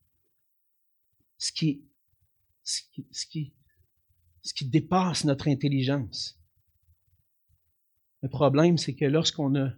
[1.37, 1.85] ce qui,
[2.63, 3.53] ce qui,
[4.41, 6.41] ce qui, dépasse notre intelligence.
[8.23, 9.73] Le problème, c'est que lorsqu'on a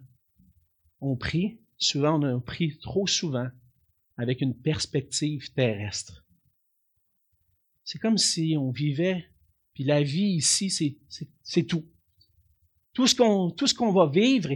[1.02, 3.50] on prie, souvent on a pris trop souvent
[4.16, 6.26] avec une perspective terrestre.
[7.84, 9.29] C'est comme si on vivait,
[9.80, 10.68] puis la vie ici,
[11.42, 11.86] c'est tout.
[12.92, 14.50] Tout ce qu'on qu'on va vivre,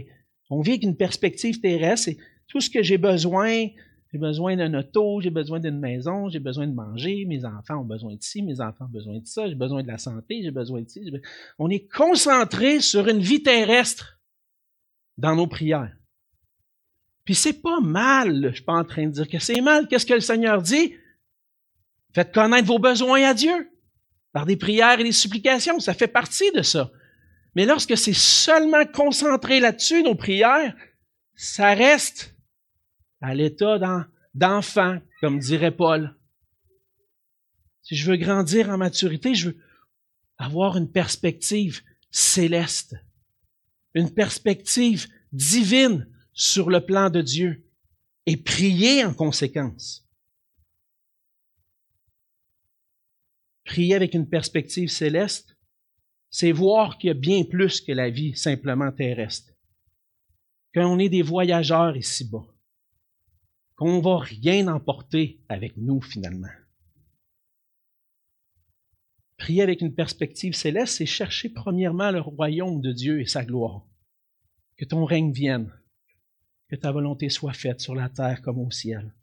[0.51, 3.69] on vit avec une perspective terrestre, c'est tout ce que j'ai besoin,
[4.11, 7.85] j'ai besoin d'un auto, j'ai besoin d'une maison, j'ai besoin de manger, mes enfants ont
[7.85, 10.51] besoin de ci, mes enfants ont besoin de ça, j'ai besoin de la santé, j'ai
[10.51, 11.11] besoin de ci.
[11.57, 14.19] On est concentré sur une vie terrestre
[15.17, 15.97] dans nos prières.
[17.23, 19.87] Puis c'est pas mal, je suis pas en train de dire que c'est mal.
[19.87, 20.93] Qu'est-ce que le Seigneur dit?
[22.13, 23.71] Faites connaître vos besoins à Dieu
[24.35, 25.79] par des prières et des supplications.
[25.79, 26.91] Ça fait partie de ça.
[27.55, 30.75] Mais lorsque c'est seulement concentré là-dessus, nos prières,
[31.35, 32.35] ça reste
[33.21, 33.79] à l'état
[34.33, 36.17] d'enfant, comme dirait Paul.
[37.81, 39.57] Si je veux grandir en maturité, je veux
[40.37, 42.97] avoir une perspective céleste,
[43.93, 47.65] une perspective divine sur le plan de Dieu
[48.25, 50.04] et prier en conséquence.
[53.65, 55.57] Prier avec une perspective céleste,
[56.29, 59.53] c'est voir qu'il y a bien plus que la vie simplement terrestre,
[60.73, 62.45] qu'on est des voyageurs ici-bas
[63.75, 66.47] qu'on va rien emporter avec nous finalement.
[69.37, 73.85] Prier avec une perspective céleste, c'est chercher premièrement le royaume de Dieu et sa gloire.
[74.77, 75.71] Que ton règne vienne,
[76.69, 79.13] que ta volonté soit faite sur la terre comme au ciel.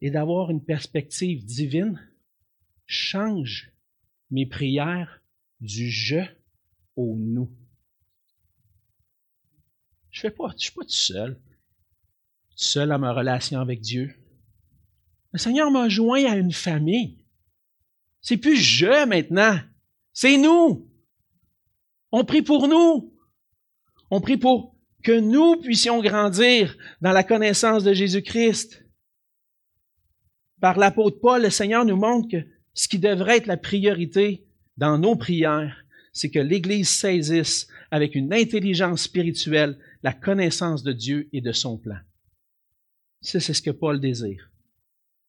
[0.00, 2.00] Et d'avoir une perspective divine
[2.86, 3.72] change
[4.30, 5.22] mes prières
[5.60, 6.20] du je
[6.96, 7.50] au nous.
[10.10, 11.40] Je fais suis pas tout seul
[12.60, 14.14] seul à ma relation avec Dieu.
[15.32, 17.24] Le Seigneur m'a joint à une famille.
[18.20, 19.58] C'est plus je maintenant.
[20.12, 20.88] C'est nous.
[22.12, 23.16] On prie pour nous.
[24.10, 28.84] On prie pour que nous puissions grandir dans la connaissance de Jésus-Christ.
[30.60, 32.44] Par l'apôtre Paul, le Seigneur nous montre que
[32.74, 34.46] ce qui devrait être la priorité
[34.76, 41.28] dans nos prières, c'est que l'Église saisisse avec une intelligence spirituelle la connaissance de Dieu
[41.32, 41.98] et de son plan.
[43.20, 44.50] Ça, c'est ce que Paul désire.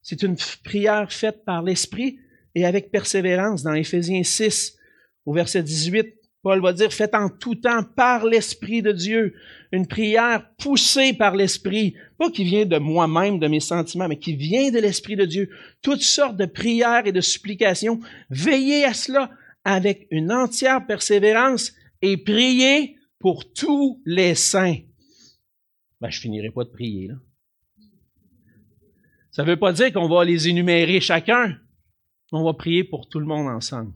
[0.01, 2.19] C'est une prière faite par l'Esprit
[2.55, 3.63] et avec persévérance.
[3.63, 4.77] Dans Éphésiens 6,
[5.25, 9.35] au verset 18, Paul va dire, faites en tout temps par l'Esprit de Dieu
[9.71, 14.35] une prière poussée par l'Esprit, pas qui vient de moi-même, de mes sentiments, mais qui
[14.35, 15.49] vient de l'Esprit de Dieu.
[15.81, 17.99] Toutes sortes de prières et de supplications.
[18.29, 19.31] Veillez à cela
[19.63, 24.79] avec une entière persévérance et priez pour tous les saints.
[26.01, 27.15] Ben, je finirai pas de prier, là.
[29.31, 31.57] Ça ne veut pas dire qu'on va les énumérer chacun.
[32.33, 33.93] On va prier pour tout le monde ensemble.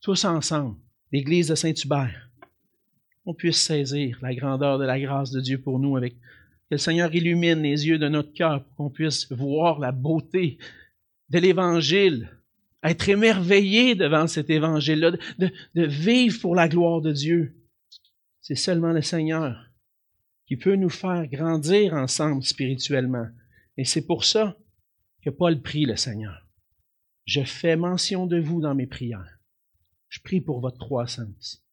[0.00, 0.76] Tous ensemble.
[1.10, 2.31] L'Église de Saint-Hubert.
[3.24, 6.18] On puisse saisir la grandeur de la grâce de Dieu pour nous avec que
[6.72, 10.58] le Seigneur illumine les yeux de notre cœur pour qu'on puisse voir la beauté
[11.28, 12.30] de l'Évangile,
[12.82, 17.54] être émerveillé devant cet Évangile-là, de, de vivre pour la gloire de Dieu.
[18.40, 19.72] C'est seulement le Seigneur
[20.46, 23.26] qui peut nous faire grandir ensemble spirituellement.
[23.76, 24.56] Et c'est pour ça
[25.24, 26.46] que Paul prie le Seigneur.
[27.24, 29.38] Je fais mention de vous dans mes prières.
[30.08, 31.64] Je prie pour votre croissance.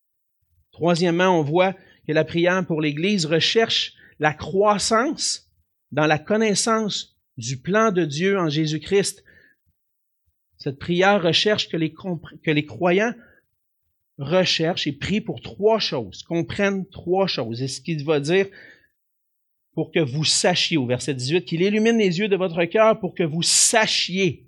[0.80, 1.73] Troisièmement, on voit
[2.07, 5.51] que la prière pour l'Église recherche la croissance
[5.91, 9.25] dans la connaissance du plan de Dieu en Jésus-Christ.
[10.57, 13.13] Cette prière recherche que les, que les croyants
[14.19, 17.61] recherchent et prient pour trois choses, comprennent trois choses.
[17.61, 18.47] Et ce qu'il va dire
[19.73, 23.15] pour que vous sachiez, au verset 18, qu'il illumine les yeux de votre cœur pour
[23.15, 24.47] que vous sachiez.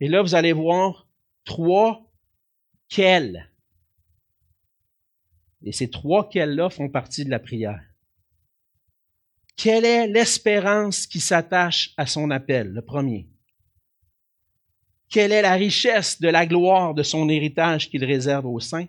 [0.00, 1.08] Et là, vous allez voir
[1.46, 2.12] trois
[2.90, 3.50] quels.
[5.64, 7.82] Et ces trois quels-là font partie de la prière.
[9.56, 13.28] Quelle est l'espérance qui s'attache à son appel, le premier?
[15.08, 18.86] Quelle est la richesse de la gloire de son héritage qu'il réserve aux saints?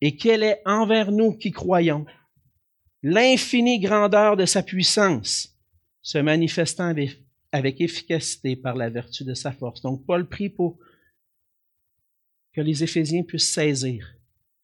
[0.00, 2.06] Et quelle est envers nous qui croyons?
[3.02, 5.58] L'infinie grandeur de sa puissance,
[6.02, 6.94] se manifestant
[7.52, 9.82] avec, efficacité par la vertu de sa force.
[9.82, 10.78] Donc Paul prie pour
[12.52, 14.14] que les Éphésiens puissent saisir,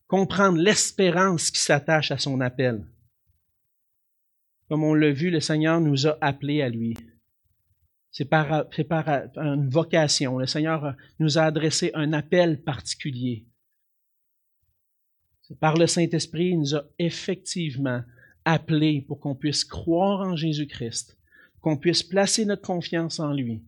[0.07, 2.87] comprendre l'espérance qui s'attache à son appel.
[4.69, 6.97] Comme on l'a vu, le Seigneur nous a appelés à lui.
[8.11, 8.67] C'est par,
[9.37, 10.39] une vocation.
[10.39, 13.47] Le Seigneur nous a adressé un appel particulier.
[15.43, 18.03] C'est par le Saint-Esprit, il nous a effectivement
[18.45, 21.19] appelés pour qu'on puisse croire en Jésus-Christ,
[21.61, 23.63] qu'on puisse placer notre confiance en lui.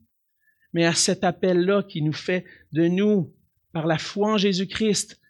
[0.72, 3.32] Mais à cet appel-là qui nous fait de nous,
[3.72, 5.20] par la foi en Jésus-Christ,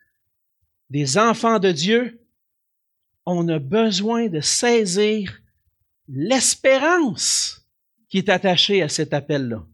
[0.90, 2.24] des enfants de Dieu,
[3.26, 5.40] on a besoin de saisir
[6.08, 7.66] l'espérance
[8.08, 9.66] qui est attachée à cet appel-là.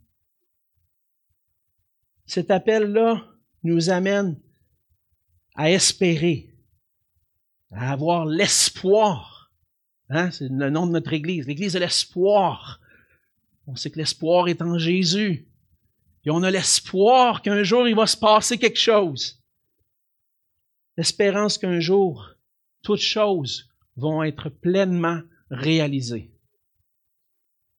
[2.27, 3.25] Cet appel-là
[3.63, 4.41] nous amène
[5.55, 6.53] à espérer,
[7.71, 9.35] à avoir l'espoir
[10.11, 10.31] Hein?
[10.31, 12.81] C'est le nom de notre Église, l'Église de l'espoir.
[13.67, 15.49] On sait que l'espoir est en Jésus.
[16.25, 19.43] Et on a l'espoir qu'un jour il va se passer quelque chose.
[20.97, 22.35] L'espérance qu'un jour,
[22.83, 25.21] toutes choses vont être pleinement
[25.51, 26.31] réalisées.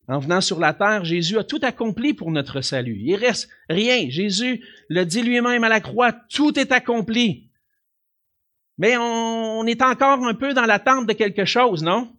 [0.07, 2.99] En venant sur la terre, Jésus a tout accompli pour notre salut.
[2.99, 4.09] Il reste rien.
[4.09, 7.49] Jésus le dit lui-même à la croix, tout est accompli.
[8.78, 12.13] Mais on, est encore un peu dans l'attente de quelque chose, non?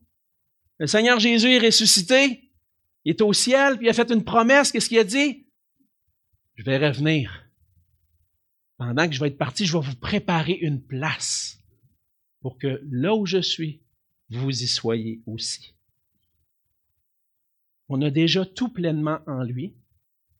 [0.78, 2.50] Le Seigneur Jésus est ressuscité,
[3.04, 4.72] il est au ciel, puis il a fait une promesse.
[4.72, 5.46] Qu'est-ce qu'il a dit?
[6.56, 7.45] Je vais revenir.
[8.78, 11.58] Pendant que je vais être parti, je vais vous préparer une place
[12.40, 13.82] pour que là où je suis,
[14.30, 15.74] vous y soyez aussi.
[17.88, 19.74] On a déjà tout pleinement en lui.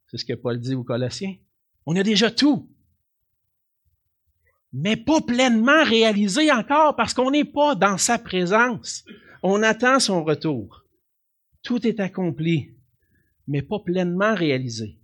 [0.09, 1.37] C'est ce que Paul dit aux Colossiens.
[1.87, 2.69] On a déjà tout.
[4.73, 9.05] Mais pas pleinement réalisé encore parce qu'on n'est pas dans sa présence.
[9.43, 10.85] On attend son retour.
[11.63, 12.75] Tout est accompli,
[13.47, 14.99] mais pas pleinement réalisé.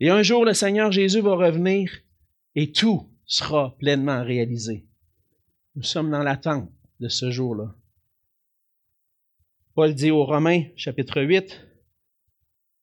[0.00, 1.90] Et un jour, le Seigneur Jésus va revenir
[2.60, 4.84] et tout sera pleinement réalisé.
[5.76, 7.72] Nous sommes dans l'attente de ce jour-là.
[9.76, 11.56] Paul dit aux Romains, chapitre 8,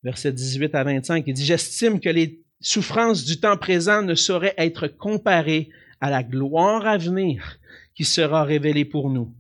[0.02, 4.54] versets 18 à 25, il dit, J'estime que les souffrances du temps présent ne sauraient
[4.58, 5.70] être comparées
[6.00, 7.60] à la gloire à venir
[7.96, 9.36] qui sera révélée pour nous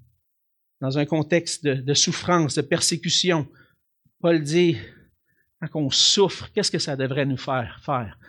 [0.82, 3.48] dans un contexte de, souffrance, de persécution.
[4.20, 4.76] Paul dit,
[5.62, 8.20] quand on souffre, qu'est-ce que ça devrait nous faire faire?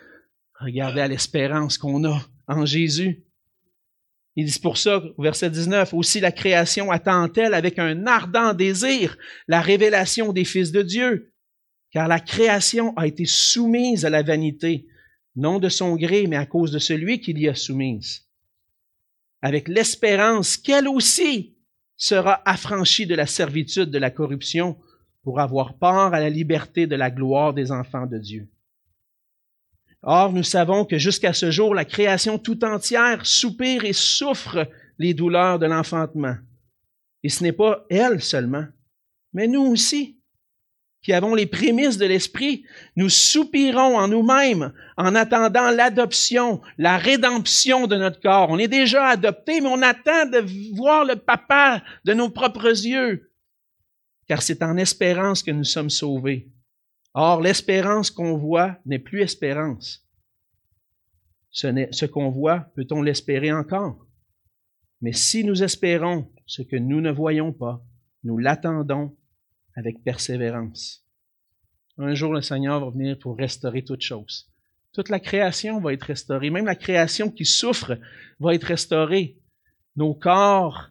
[0.59, 3.23] Regarder à l'espérance qu'on a en Jésus.
[4.35, 9.17] Il dit pour ça, au verset 19, aussi la création attend-elle avec un ardent désir
[9.47, 11.33] la révélation des fils de Dieu.
[11.89, 14.87] car la création a été soumise à la vanité,
[15.35, 18.27] non de son gré, mais à cause de celui qui l'y a soumise,
[19.41, 21.55] avec l'espérance qu'elle aussi
[21.95, 24.77] sera affranchie de la servitude de la corruption
[25.23, 28.47] pour avoir part à la liberté de la gloire des enfants de Dieu.
[30.03, 34.67] Or, nous savons que jusqu'à ce jour, la création tout entière soupire et souffre
[34.99, 36.35] les douleurs de l'enfantement.
[37.23, 38.65] Et ce n'est pas elle seulement,
[39.33, 40.17] mais nous aussi
[41.07, 42.65] qui avons les prémices de l'Esprit,
[42.97, 48.49] nous soupirons en nous-mêmes en attendant l'adoption, la rédemption de notre corps.
[48.49, 50.43] On est déjà adopté, mais on attend de
[50.75, 53.31] voir le papa de nos propres yeux,
[54.27, 56.49] car c'est en espérance que nous sommes sauvés.
[57.13, 60.07] Or, l'espérance qu'on voit n'est plus espérance.
[61.51, 64.05] Ce, qu'on voit, peut-on l'espérer encore?
[65.01, 67.83] Mais si nous espérons ce que nous ne voyons pas,
[68.23, 69.15] nous l'attendons
[69.75, 71.03] avec persévérance.
[71.97, 74.51] Un jour, le Seigneur va venir pour restaurer toutes choses.
[74.93, 76.49] Toute la création va être restaurée.
[76.49, 77.97] Même la création qui souffre
[78.39, 79.37] va être restaurée.
[79.95, 80.89] Nos corps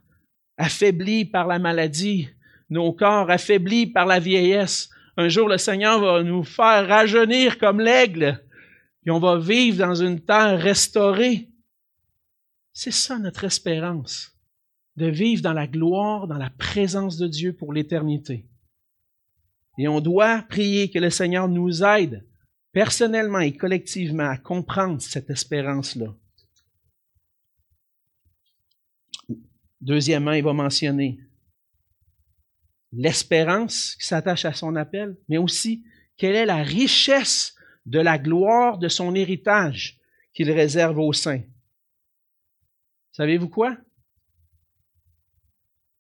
[0.57, 2.29] affaiblis par la maladie,
[2.71, 4.91] nos corps affaiblis par la vieillesse.
[5.17, 8.45] Un jour, le Seigneur va nous faire rajeunir comme l'aigle
[9.07, 11.49] et on va vivre dans une terre restaurée.
[12.73, 14.37] C'est ça notre espérance,
[14.97, 18.47] de vivre dans la gloire, dans la présence de Dieu pour l'éternité.
[19.79, 22.27] Et on doit prier que le Seigneur nous aide
[22.73, 26.15] personnellement et collectivement à comprendre cette espérance-là.
[29.81, 31.19] Deuxièmement, il va mentionner
[32.97, 35.85] l'espérance qui s'attache à son appel, mais aussi
[36.17, 40.01] quelle est la richesse de la gloire de son héritage
[40.33, 41.43] qu'il réserve aux saints.
[43.13, 43.77] Savez-vous quoi?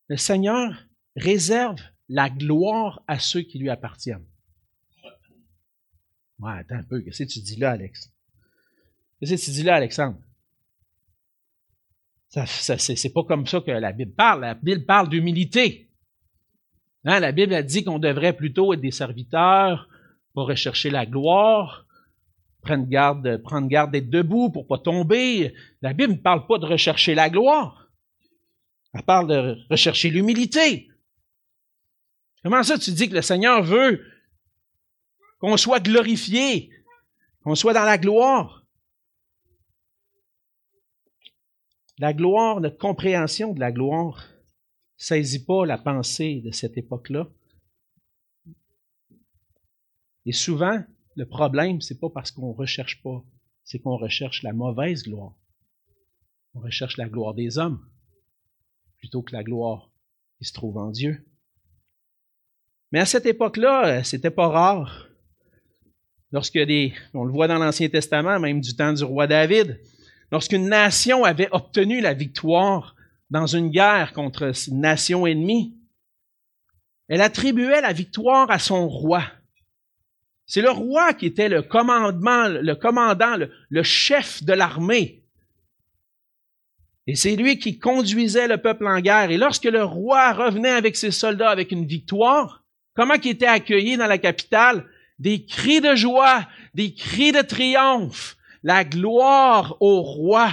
[0.08, 0.86] Le Seigneur
[1.16, 4.26] réserve la gloire à ceux qui lui appartiennent.
[6.38, 8.12] Ouais, attends un peu, qu'est-ce que tu dis là, Alex?
[9.18, 10.18] Qu'est-ce que tu dis là, Alexandre?
[12.28, 14.42] C'est pas comme ça que la Bible parle.
[14.42, 15.85] La Bible parle d'humilité.
[17.06, 19.88] Hein, la Bible a dit qu'on devrait plutôt être des serviteurs
[20.34, 21.86] pour rechercher la gloire,
[22.62, 25.54] prendre garde, prendre garde d'être debout pour pas tomber.
[25.82, 27.88] La Bible ne parle pas de rechercher la gloire.
[28.92, 30.88] Elle parle de rechercher l'humilité.
[32.42, 34.04] Comment ça tu dis que le Seigneur veut
[35.38, 36.70] qu'on soit glorifié,
[37.44, 38.64] qu'on soit dans la gloire?
[41.98, 44.24] La gloire, notre compréhension de la gloire,
[44.96, 47.28] saisit pas la pensée de cette époque-là.
[50.24, 50.82] Et souvent,
[51.14, 53.22] le problème, c'est pas parce qu'on recherche pas,
[53.64, 55.34] c'est qu'on recherche la mauvaise gloire.
[56.54, 57.86] On recherche la gloire des hommes
[58.98, 59.90] plutôt que la gloire
[60.38, 61.24] qui se trouve en Dieu.
[62.92, 65.08] Mais à cette époque-là, c'était pas rare.
[66.32, 69.80] Lorsque des, on le voit dans l'Ancien Testament, même du temps du roi David,
[70.32, 72.95] lorsqu'une nation avait obtenu la victoire
[73.30, 75.76] dans une guerre contre une nation ennemie,
[77.08, 79.22] elle attribuait la victoire à son roi.
[80.46, 85.24] C'est le roi qui était le commandement, le commandant, le, le chef de l'armée.
[87.08, 89.30] Et c'est lui qui conduisait le peuple en guerre.
[89.30, 92.64] Et lorsque le roi revenait avec ses soldats avec une victoire,
[92.96, 94.86] Comment qu'il était accueilli dans la capitale?
[95.18, 100.50] Des cris de joie, des cris de triomphe, la gloire au roi.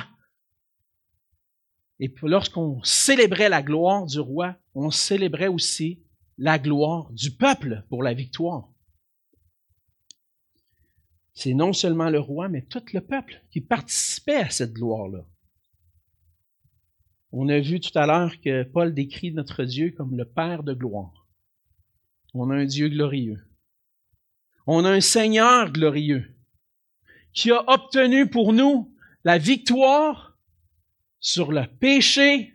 [2.00, 6.04] Et lorsqu'on célébrait la gloire du roi, on célébrait aussi
[6.38, 8.70] la gloire du peuple pour la victoire.
[11.34, 15.26] C'est non seulement le roi, mais tout le peuple qui participait à cette gloire-là.
[17.32, 20.74] On a vu tout à l'heure que Paul décrit notre Dieu comme le Père de
[20.74, 21.28] gloire.
[22.36, 23.44] On a un Dieu glorieux.
[24.68, 26.36] On a un Seigneur glorieux
[27.34, 30.33] qui a obtenu pour nous la victoire
[31.24, 32.54] sur le péché,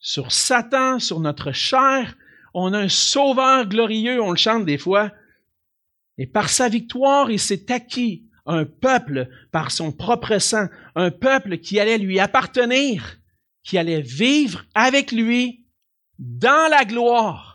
[0.00, 2.16] sur Satan, sur notre chair.
[2.52, 5.12] On a un Sauveur glorieux, on le chante des fois.
[6.18, 11.58] Et par sa victoire, il s'est acquis un peuple par son propre sang, un peuple
[11.58, 13.18] qui allait lui appartenir,
[13.62, 15.66] qui allait vivre avec lui
[16.18, 17.50] dans la gloire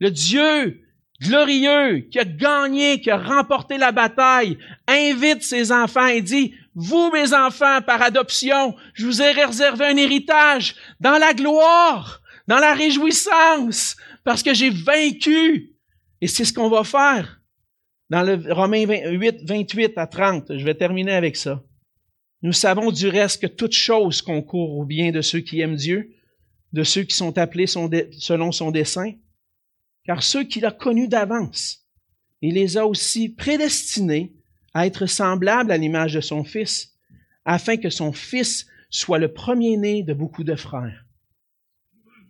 [0.00, 0.82] le Dieu
[1.20, 4.58] glorieux qui a gagné, qui a remporté la bataille,
[4.88, 9.96] invite ses enfants et dit, vous mes enfants, par adoption, je vous ai réservé un
[9.96, 15.72] héritage dans la gloire, dans la réjouissance, parce que j'ai vaincu.
[16.20, 17.40] Et c'est ce qu'on va faire.
[18.08, 21.62] Dans le Romains 8, 28 à 30, je vais terminer avec ça.
[22.42, 26.14] Nous savons du reste que toute chose concourt au bien de ceux qui aiment Dieu,
[26.72, 29.12] de ceux qui sont appelés selon son dessein.
[30.04, 31.86] car ceux qu'il a connus d'avance,
[32.40, 34.32] il les a aussi prédestinés
[34.72, 36.96] à être semblables à l'image de son Fils,
[37.44, 41.06] afin que son Fils soit le premier-né de beaucoup de frères.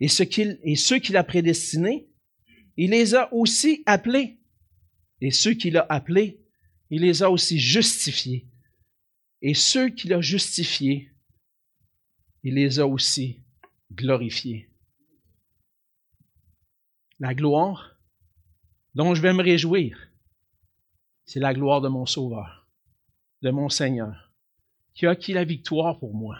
[0.00, 2.08] Et, ce qu'il, et ceux qu'il a prédestinés,
[2.76, 4.38] il les a aussi appelés.
[5.20, 6.40] Et ceux qu'il a appelés,
[6.88, 8.48] il les a aussi justifiés.
[9.42, 11.12] Et ceux qu'il a justifiés,
[12.42, 13.42] il les a aussi
[13.92, 14.70] glorifiés.
[17.18, 17.98] La gloire
[18.94, 20.09] dont je vais me réjouir,
[21.30, 22.66] c'est la gloire de mon Sauveur,
[23.42, 24.32] de mon Seigneur,
[24.94, 26.36] qui a acquis la victoire pour moi.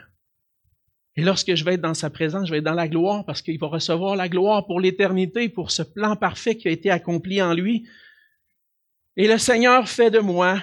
[1.15, 3.41] Et lorsque je vais être dans sa présence, je vais être dans la gloire parce
[3.41, 7.41] qu'il va recevoir la gloire pour l'éternité, pour ce plan parfait qui a été accompli
[7.41, 7.87] en lui.
[9.17, 10.61] Et le Seigneur fait de moi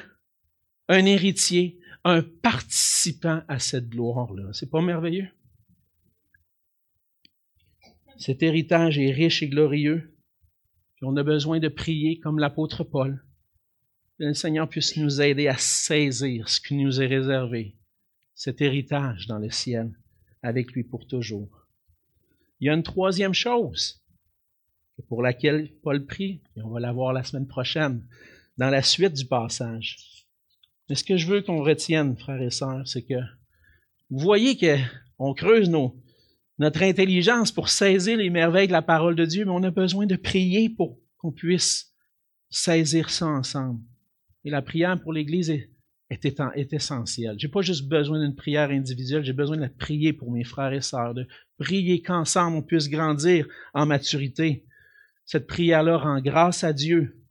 [0.90, 4.52] un héritier, un participant à cette gloire-là.
[4.52, 5.30] C'est pas merveilleux?
[8.18, 10.14] Cet héritage est riche et glorieux.
[11.02, 13.24] On a besoin de prier comme l'apôtre Paul.
[14.18, 17.76] Que le Seigneur puisse nous aider à saisir ce qui nous est réservé,
[18.34, 19.92] cet héritage dans le ciel,
[20.42, 21.68] avec lui pour toujours.
[22.60, 24.04] Il y a une troisième chose
[25.08, 28.04] pour laquelle Paul prie, et on va la voir la semaine prochaine,
[28.58, 30.26] dans la suite du passage.
[30.90, 33.20] Mais ce que je veux qu'on retienne, frères et sœurs, c'est que
[34.10, 35.70] vous voyez qu'on creuse
[36.58, 40.08] notre intelligence pour saisir les merveilles de la parole de Dieu, mais on a besoin
[40.08, 41.94] de prier pour qu'on puisse
[42.50, 43.82] saisir ça ensemble.
[44.48, 45.70] Et la prière pour l'Église est,
[46.72, 47.36] essentielle.
[47.38, 50.72] Je n'ai pas juste besoin d'une prière individuelle, j'ai besoin de prier pour mes frères
[50.72, 51.28] et sœurs, de
[51.58, 54.66] prier qu'ensemble on puisse grandir en maturité.
[55.26, 57.22] Cette prière-là rend grâce à Dieu.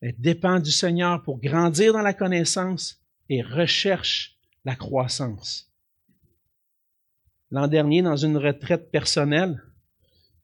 [0.00, 5.72] Elle dépend du Seigneur pour grandir dans la connaissance et recherche la croissance.
[7.50, 9.60] L'an dernier, dans une retraite personnelle,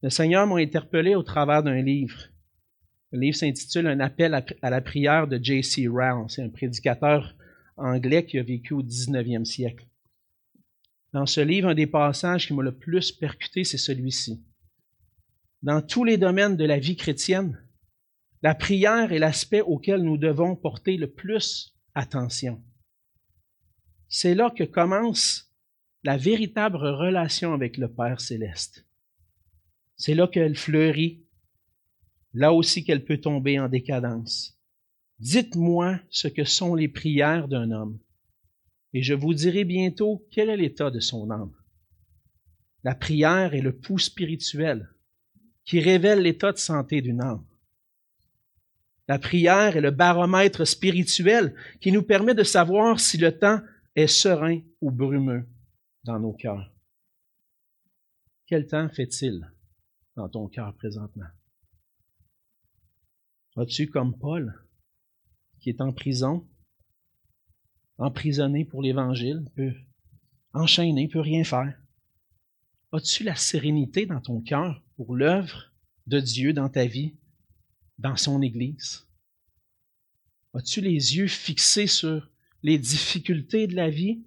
[0.02, 2.31] le Seigneur m'a interpellé au travers d'un livre.
[3.12, 5.86] Le livre s'intitule Un appel à la prière de J.C.
[5.86, 6.24] Rowell.
[6.28, 7.36] C'est un prédicateur
[7.76, 9.86] anglais qui a vécu au 19e siècle.
[11.12, 14.42] Dans ce livre, un des passages qui m'a le plus percuté, c'est celui-ci.
[15.62, 17.62] Dans tous les domaines de la vie chrétienne,
[18.42, 22.62] la prière est l'aspect auquel nous devons porter le plus attention.
[24.08, 25.54] C'est là que commence
[26.02, 28.86] la véritable relation avec le Père céleste.
[29.96, 31.21] C'est là qu'elle fleurit,
[32.34, 34.58] là aussi qu'elle peut tomber en décadence.
[35.18, 37.98] Dites-moi ce que sont les prières d'un homme,
[38.92, 41.52] et je vous dirai bientôt quel est l'état de son âme.
[42.84, 44.88] La prière est le pouls spirituel
[45.64, 47.44] qui révèle l'état de santé d'une âme.
[49.08, 53.60] La prière est le baromètre spirituel qui nous permet de savoir si le temps
[53.94, 55.46] est serein ou brumeux
[56.04, 56.72] dans nos cœurs.
[58.46, 59.50] Quel temps fait-il
[60.16, 61.26] dans ton cœur présentement?
[63.56, 64.54] As-tu comme Paul,
[65.60, 66.48] qui est en prison,
[67.98, 69.74] emprisonné pour l'Évangile, peut
[70.52, 71.78] enchaîner, peut rien faire?
[72.92, 75.72] As-tu la sérénité dans ton cœur pour l'œuvre
[76.06, 77.14] de Dieu dans ta vie,
[77.98, 79.06] dans son Église?
[80.54, 82.30] As-tu les yeux fixés sur
[82.62, 84.22] les difficultés de la vie,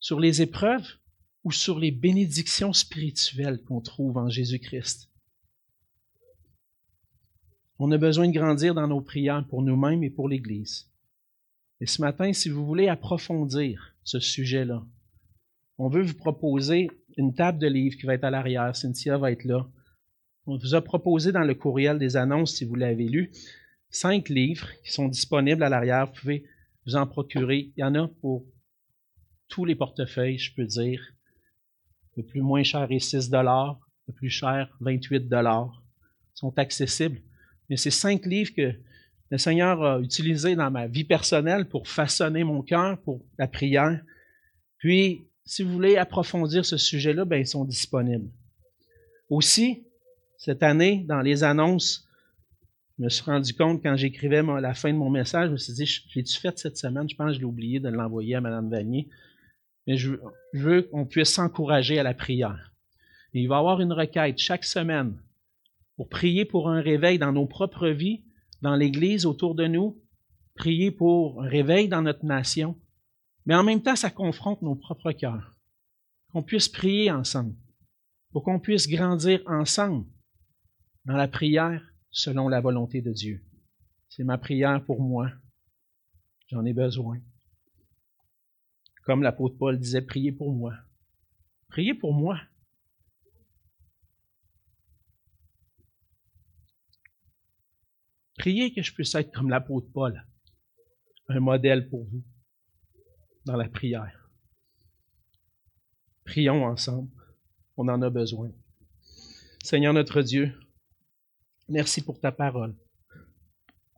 [0.00, 0.98] sur les épreuves?
[1.44, 5.07] ou sur les bénédictions spirituelles qu'on trouve en Jésus-Christ?
[7.78, 10.90] On a besoin de grandir dans nos prières pour nous-mêmes et pour l'Église.
[11.80, 14.84] Et ce matin, si vous voulez approfondir ce sujet-là,
[15.78, 18.74] on veut vous proposer une table de livres qui va être à l'arrière.
[18.74, 19.68] Cynthia va être là.
[20.46, 23.30] On vous a proposé dans le courriel des annonces, si vous l'avez lu,
[23.90, 26.06] cinq livres qui sont disponibles à l'arrière.
[26.06, 26.44] Vous pouvez
[26.84, 27.70] vous en procurer.
[27.76, 28.44] Il y en a pour
[29.46, 31.00] tous les portefeuilles, je peux dire.
[32.16, 35.30] Le plus moins cher est 6 le plus cher 28
[36.34, 37.20] sont accessibles.
[37.68, 38.72] Mais c'est cinq livres que
[39.30, 44.00] le Seigneur a utilisés dans ma vie personnelle pour façonner mon cœur pour la prière.
[44.78, 48.30] Puis, si vous voulez approfondir ce sujet-là, ben, ils sont disponibles.
[49.28, 49.84] Aussi,
[50.38, 52.08] cette année, dans les annonces,
[52.98, 55.72] je me suis rendu compte quand j'écrivais la fin de mon message, je me suis
[55.74, 57.08] dit, j'ai-tu fait cette semaine?
[57.08, 59.08] Je pense que je l'ai oublié de l'envoyer à Mme Vanier
[59.88, 60.12] mais je,
[60.52, 62.72] veux qu'on puisse s'encourager à la prière.
[63.32, 65.18] il va y avoir une requête chaque semaine
[65.98, 68.24] pour prier pour un réveil dans nos propres vies,
[68.62, 70.00] dans l'Église autour de nous,
[70.54, 72.80] prier pour un réveil dans notre nation,
[73.46, 75.58] mais en même temps, ça confronte nos propres cœurs.
[76.28, 77.56] Qu'on puisse prier ensemble,
[78.30, 80.06] pour qu'on puisse grandir ensemble
[81.04, 81.82] dans la prière
[82.12, 83.44] selon la volonté de Dieu.
[84.08, 85.32] C'est ma prière pour moi.
[86.46, 87.18] J'en ai besoin.
[89.02, 90.74] Comme l'apôtre Paul disait, priez pour moi.
[91.66, 92.38] Priez pour moi.
[98.38, 100.24] Priez que je puisse être comme l'apôtre Paul,
[101.28, 102.22] un modèle pour vous
[103.44, 104.30] dans la prière.
[106.24, 107.10] Prions ensemble.
[107.76, 108.50] On en a besoin.
[109.62, 110.52] Seigneur notre Dieu,
[111.68, 112.76] merci pour ta parole.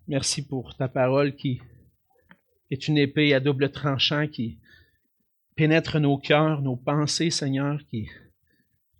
[0.06, 1.60] Merci pour ta parole qui
[2.70, 4.58] est une épée à double tranchant qui
[5.54, 8.08] pénètre nos cœurs, nos pensées, Seigneur, qui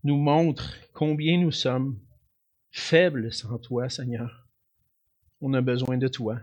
[0.05, 1.99] nous montre combien nous sommes
[2.71, 4.40] faibles sans toi, Seigneur.
[5.41, 6.39] On a besoin de toi.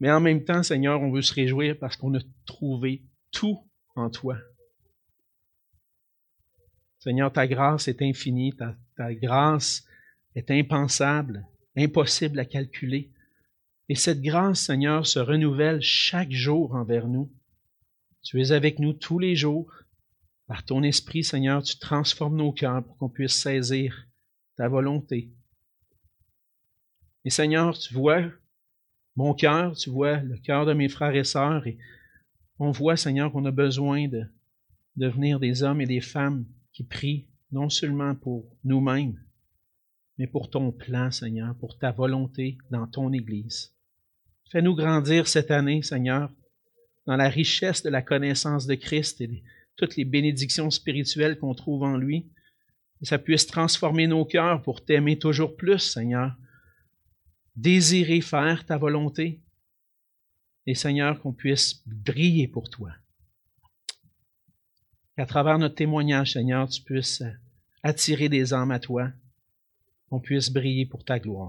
[0.00, 3.58] Mais en même temps, Seigneur, on veut se réjouir parce qu'on a trouvé tout
[3.94, 4.38] en toi.
[6.98, 9.84] Seigneur, ta grâce est infinie, ta, grâce
[10.34, 11.46] est impensable,
[11.76, 13.10] impossible à calculer.
[13.88, 17.30] Et cette grâce, Seigneur, se renouvelle chaque jour envers nous.
[18.22, 19.72] Tu es avec nous tous les jours.
[20.46, 24.06] Par ton esprit, Seigneur, tu transformes nos cœurs pour qu'on puisse saisir
[24.56, 25.30] ta volonté.
[27.24, 28.24] Et Seigneur, tu vois
[29.16, 31.78] mon cœur, tu vois le cœur de mes frères et sœurs, et
[32.58, 34.24] on voit, Seigneur, qu'on a besoin de
[34.96, 39.18] devenir des hommes et des femmes qui prient non seulement pour nous-mêmes,
[40.18, 43.72] mais pour ton plan, Seigneur, pour ta volonté dans ton Église.
[44.50, 46.30] Fais-nous grandir cette année, Seigneur,
[47.06, 49.42] dans la richesse de la connaissance de Christ et
[49.76, 52.26] toutes les bénédictions spirituelles qu'on trouve en lui.
[52.98, 56.36] Que ça puisse transformer nos cœurs pour t'aimer toujours plus, Seigneur.
[57.56, 59.40] Désirer faire ta volonté.
[60.66, 62.92] Et Seigneur, qu'on puisse briller pour toi.
[65.16, 67.22] Qu'à travers notre témoignage, Seigneur, tu puisses
[67.82, 69.10] attirer des âmes à toi.
[70.08, 71.48] Qu'on puisse briller pour ta gloire.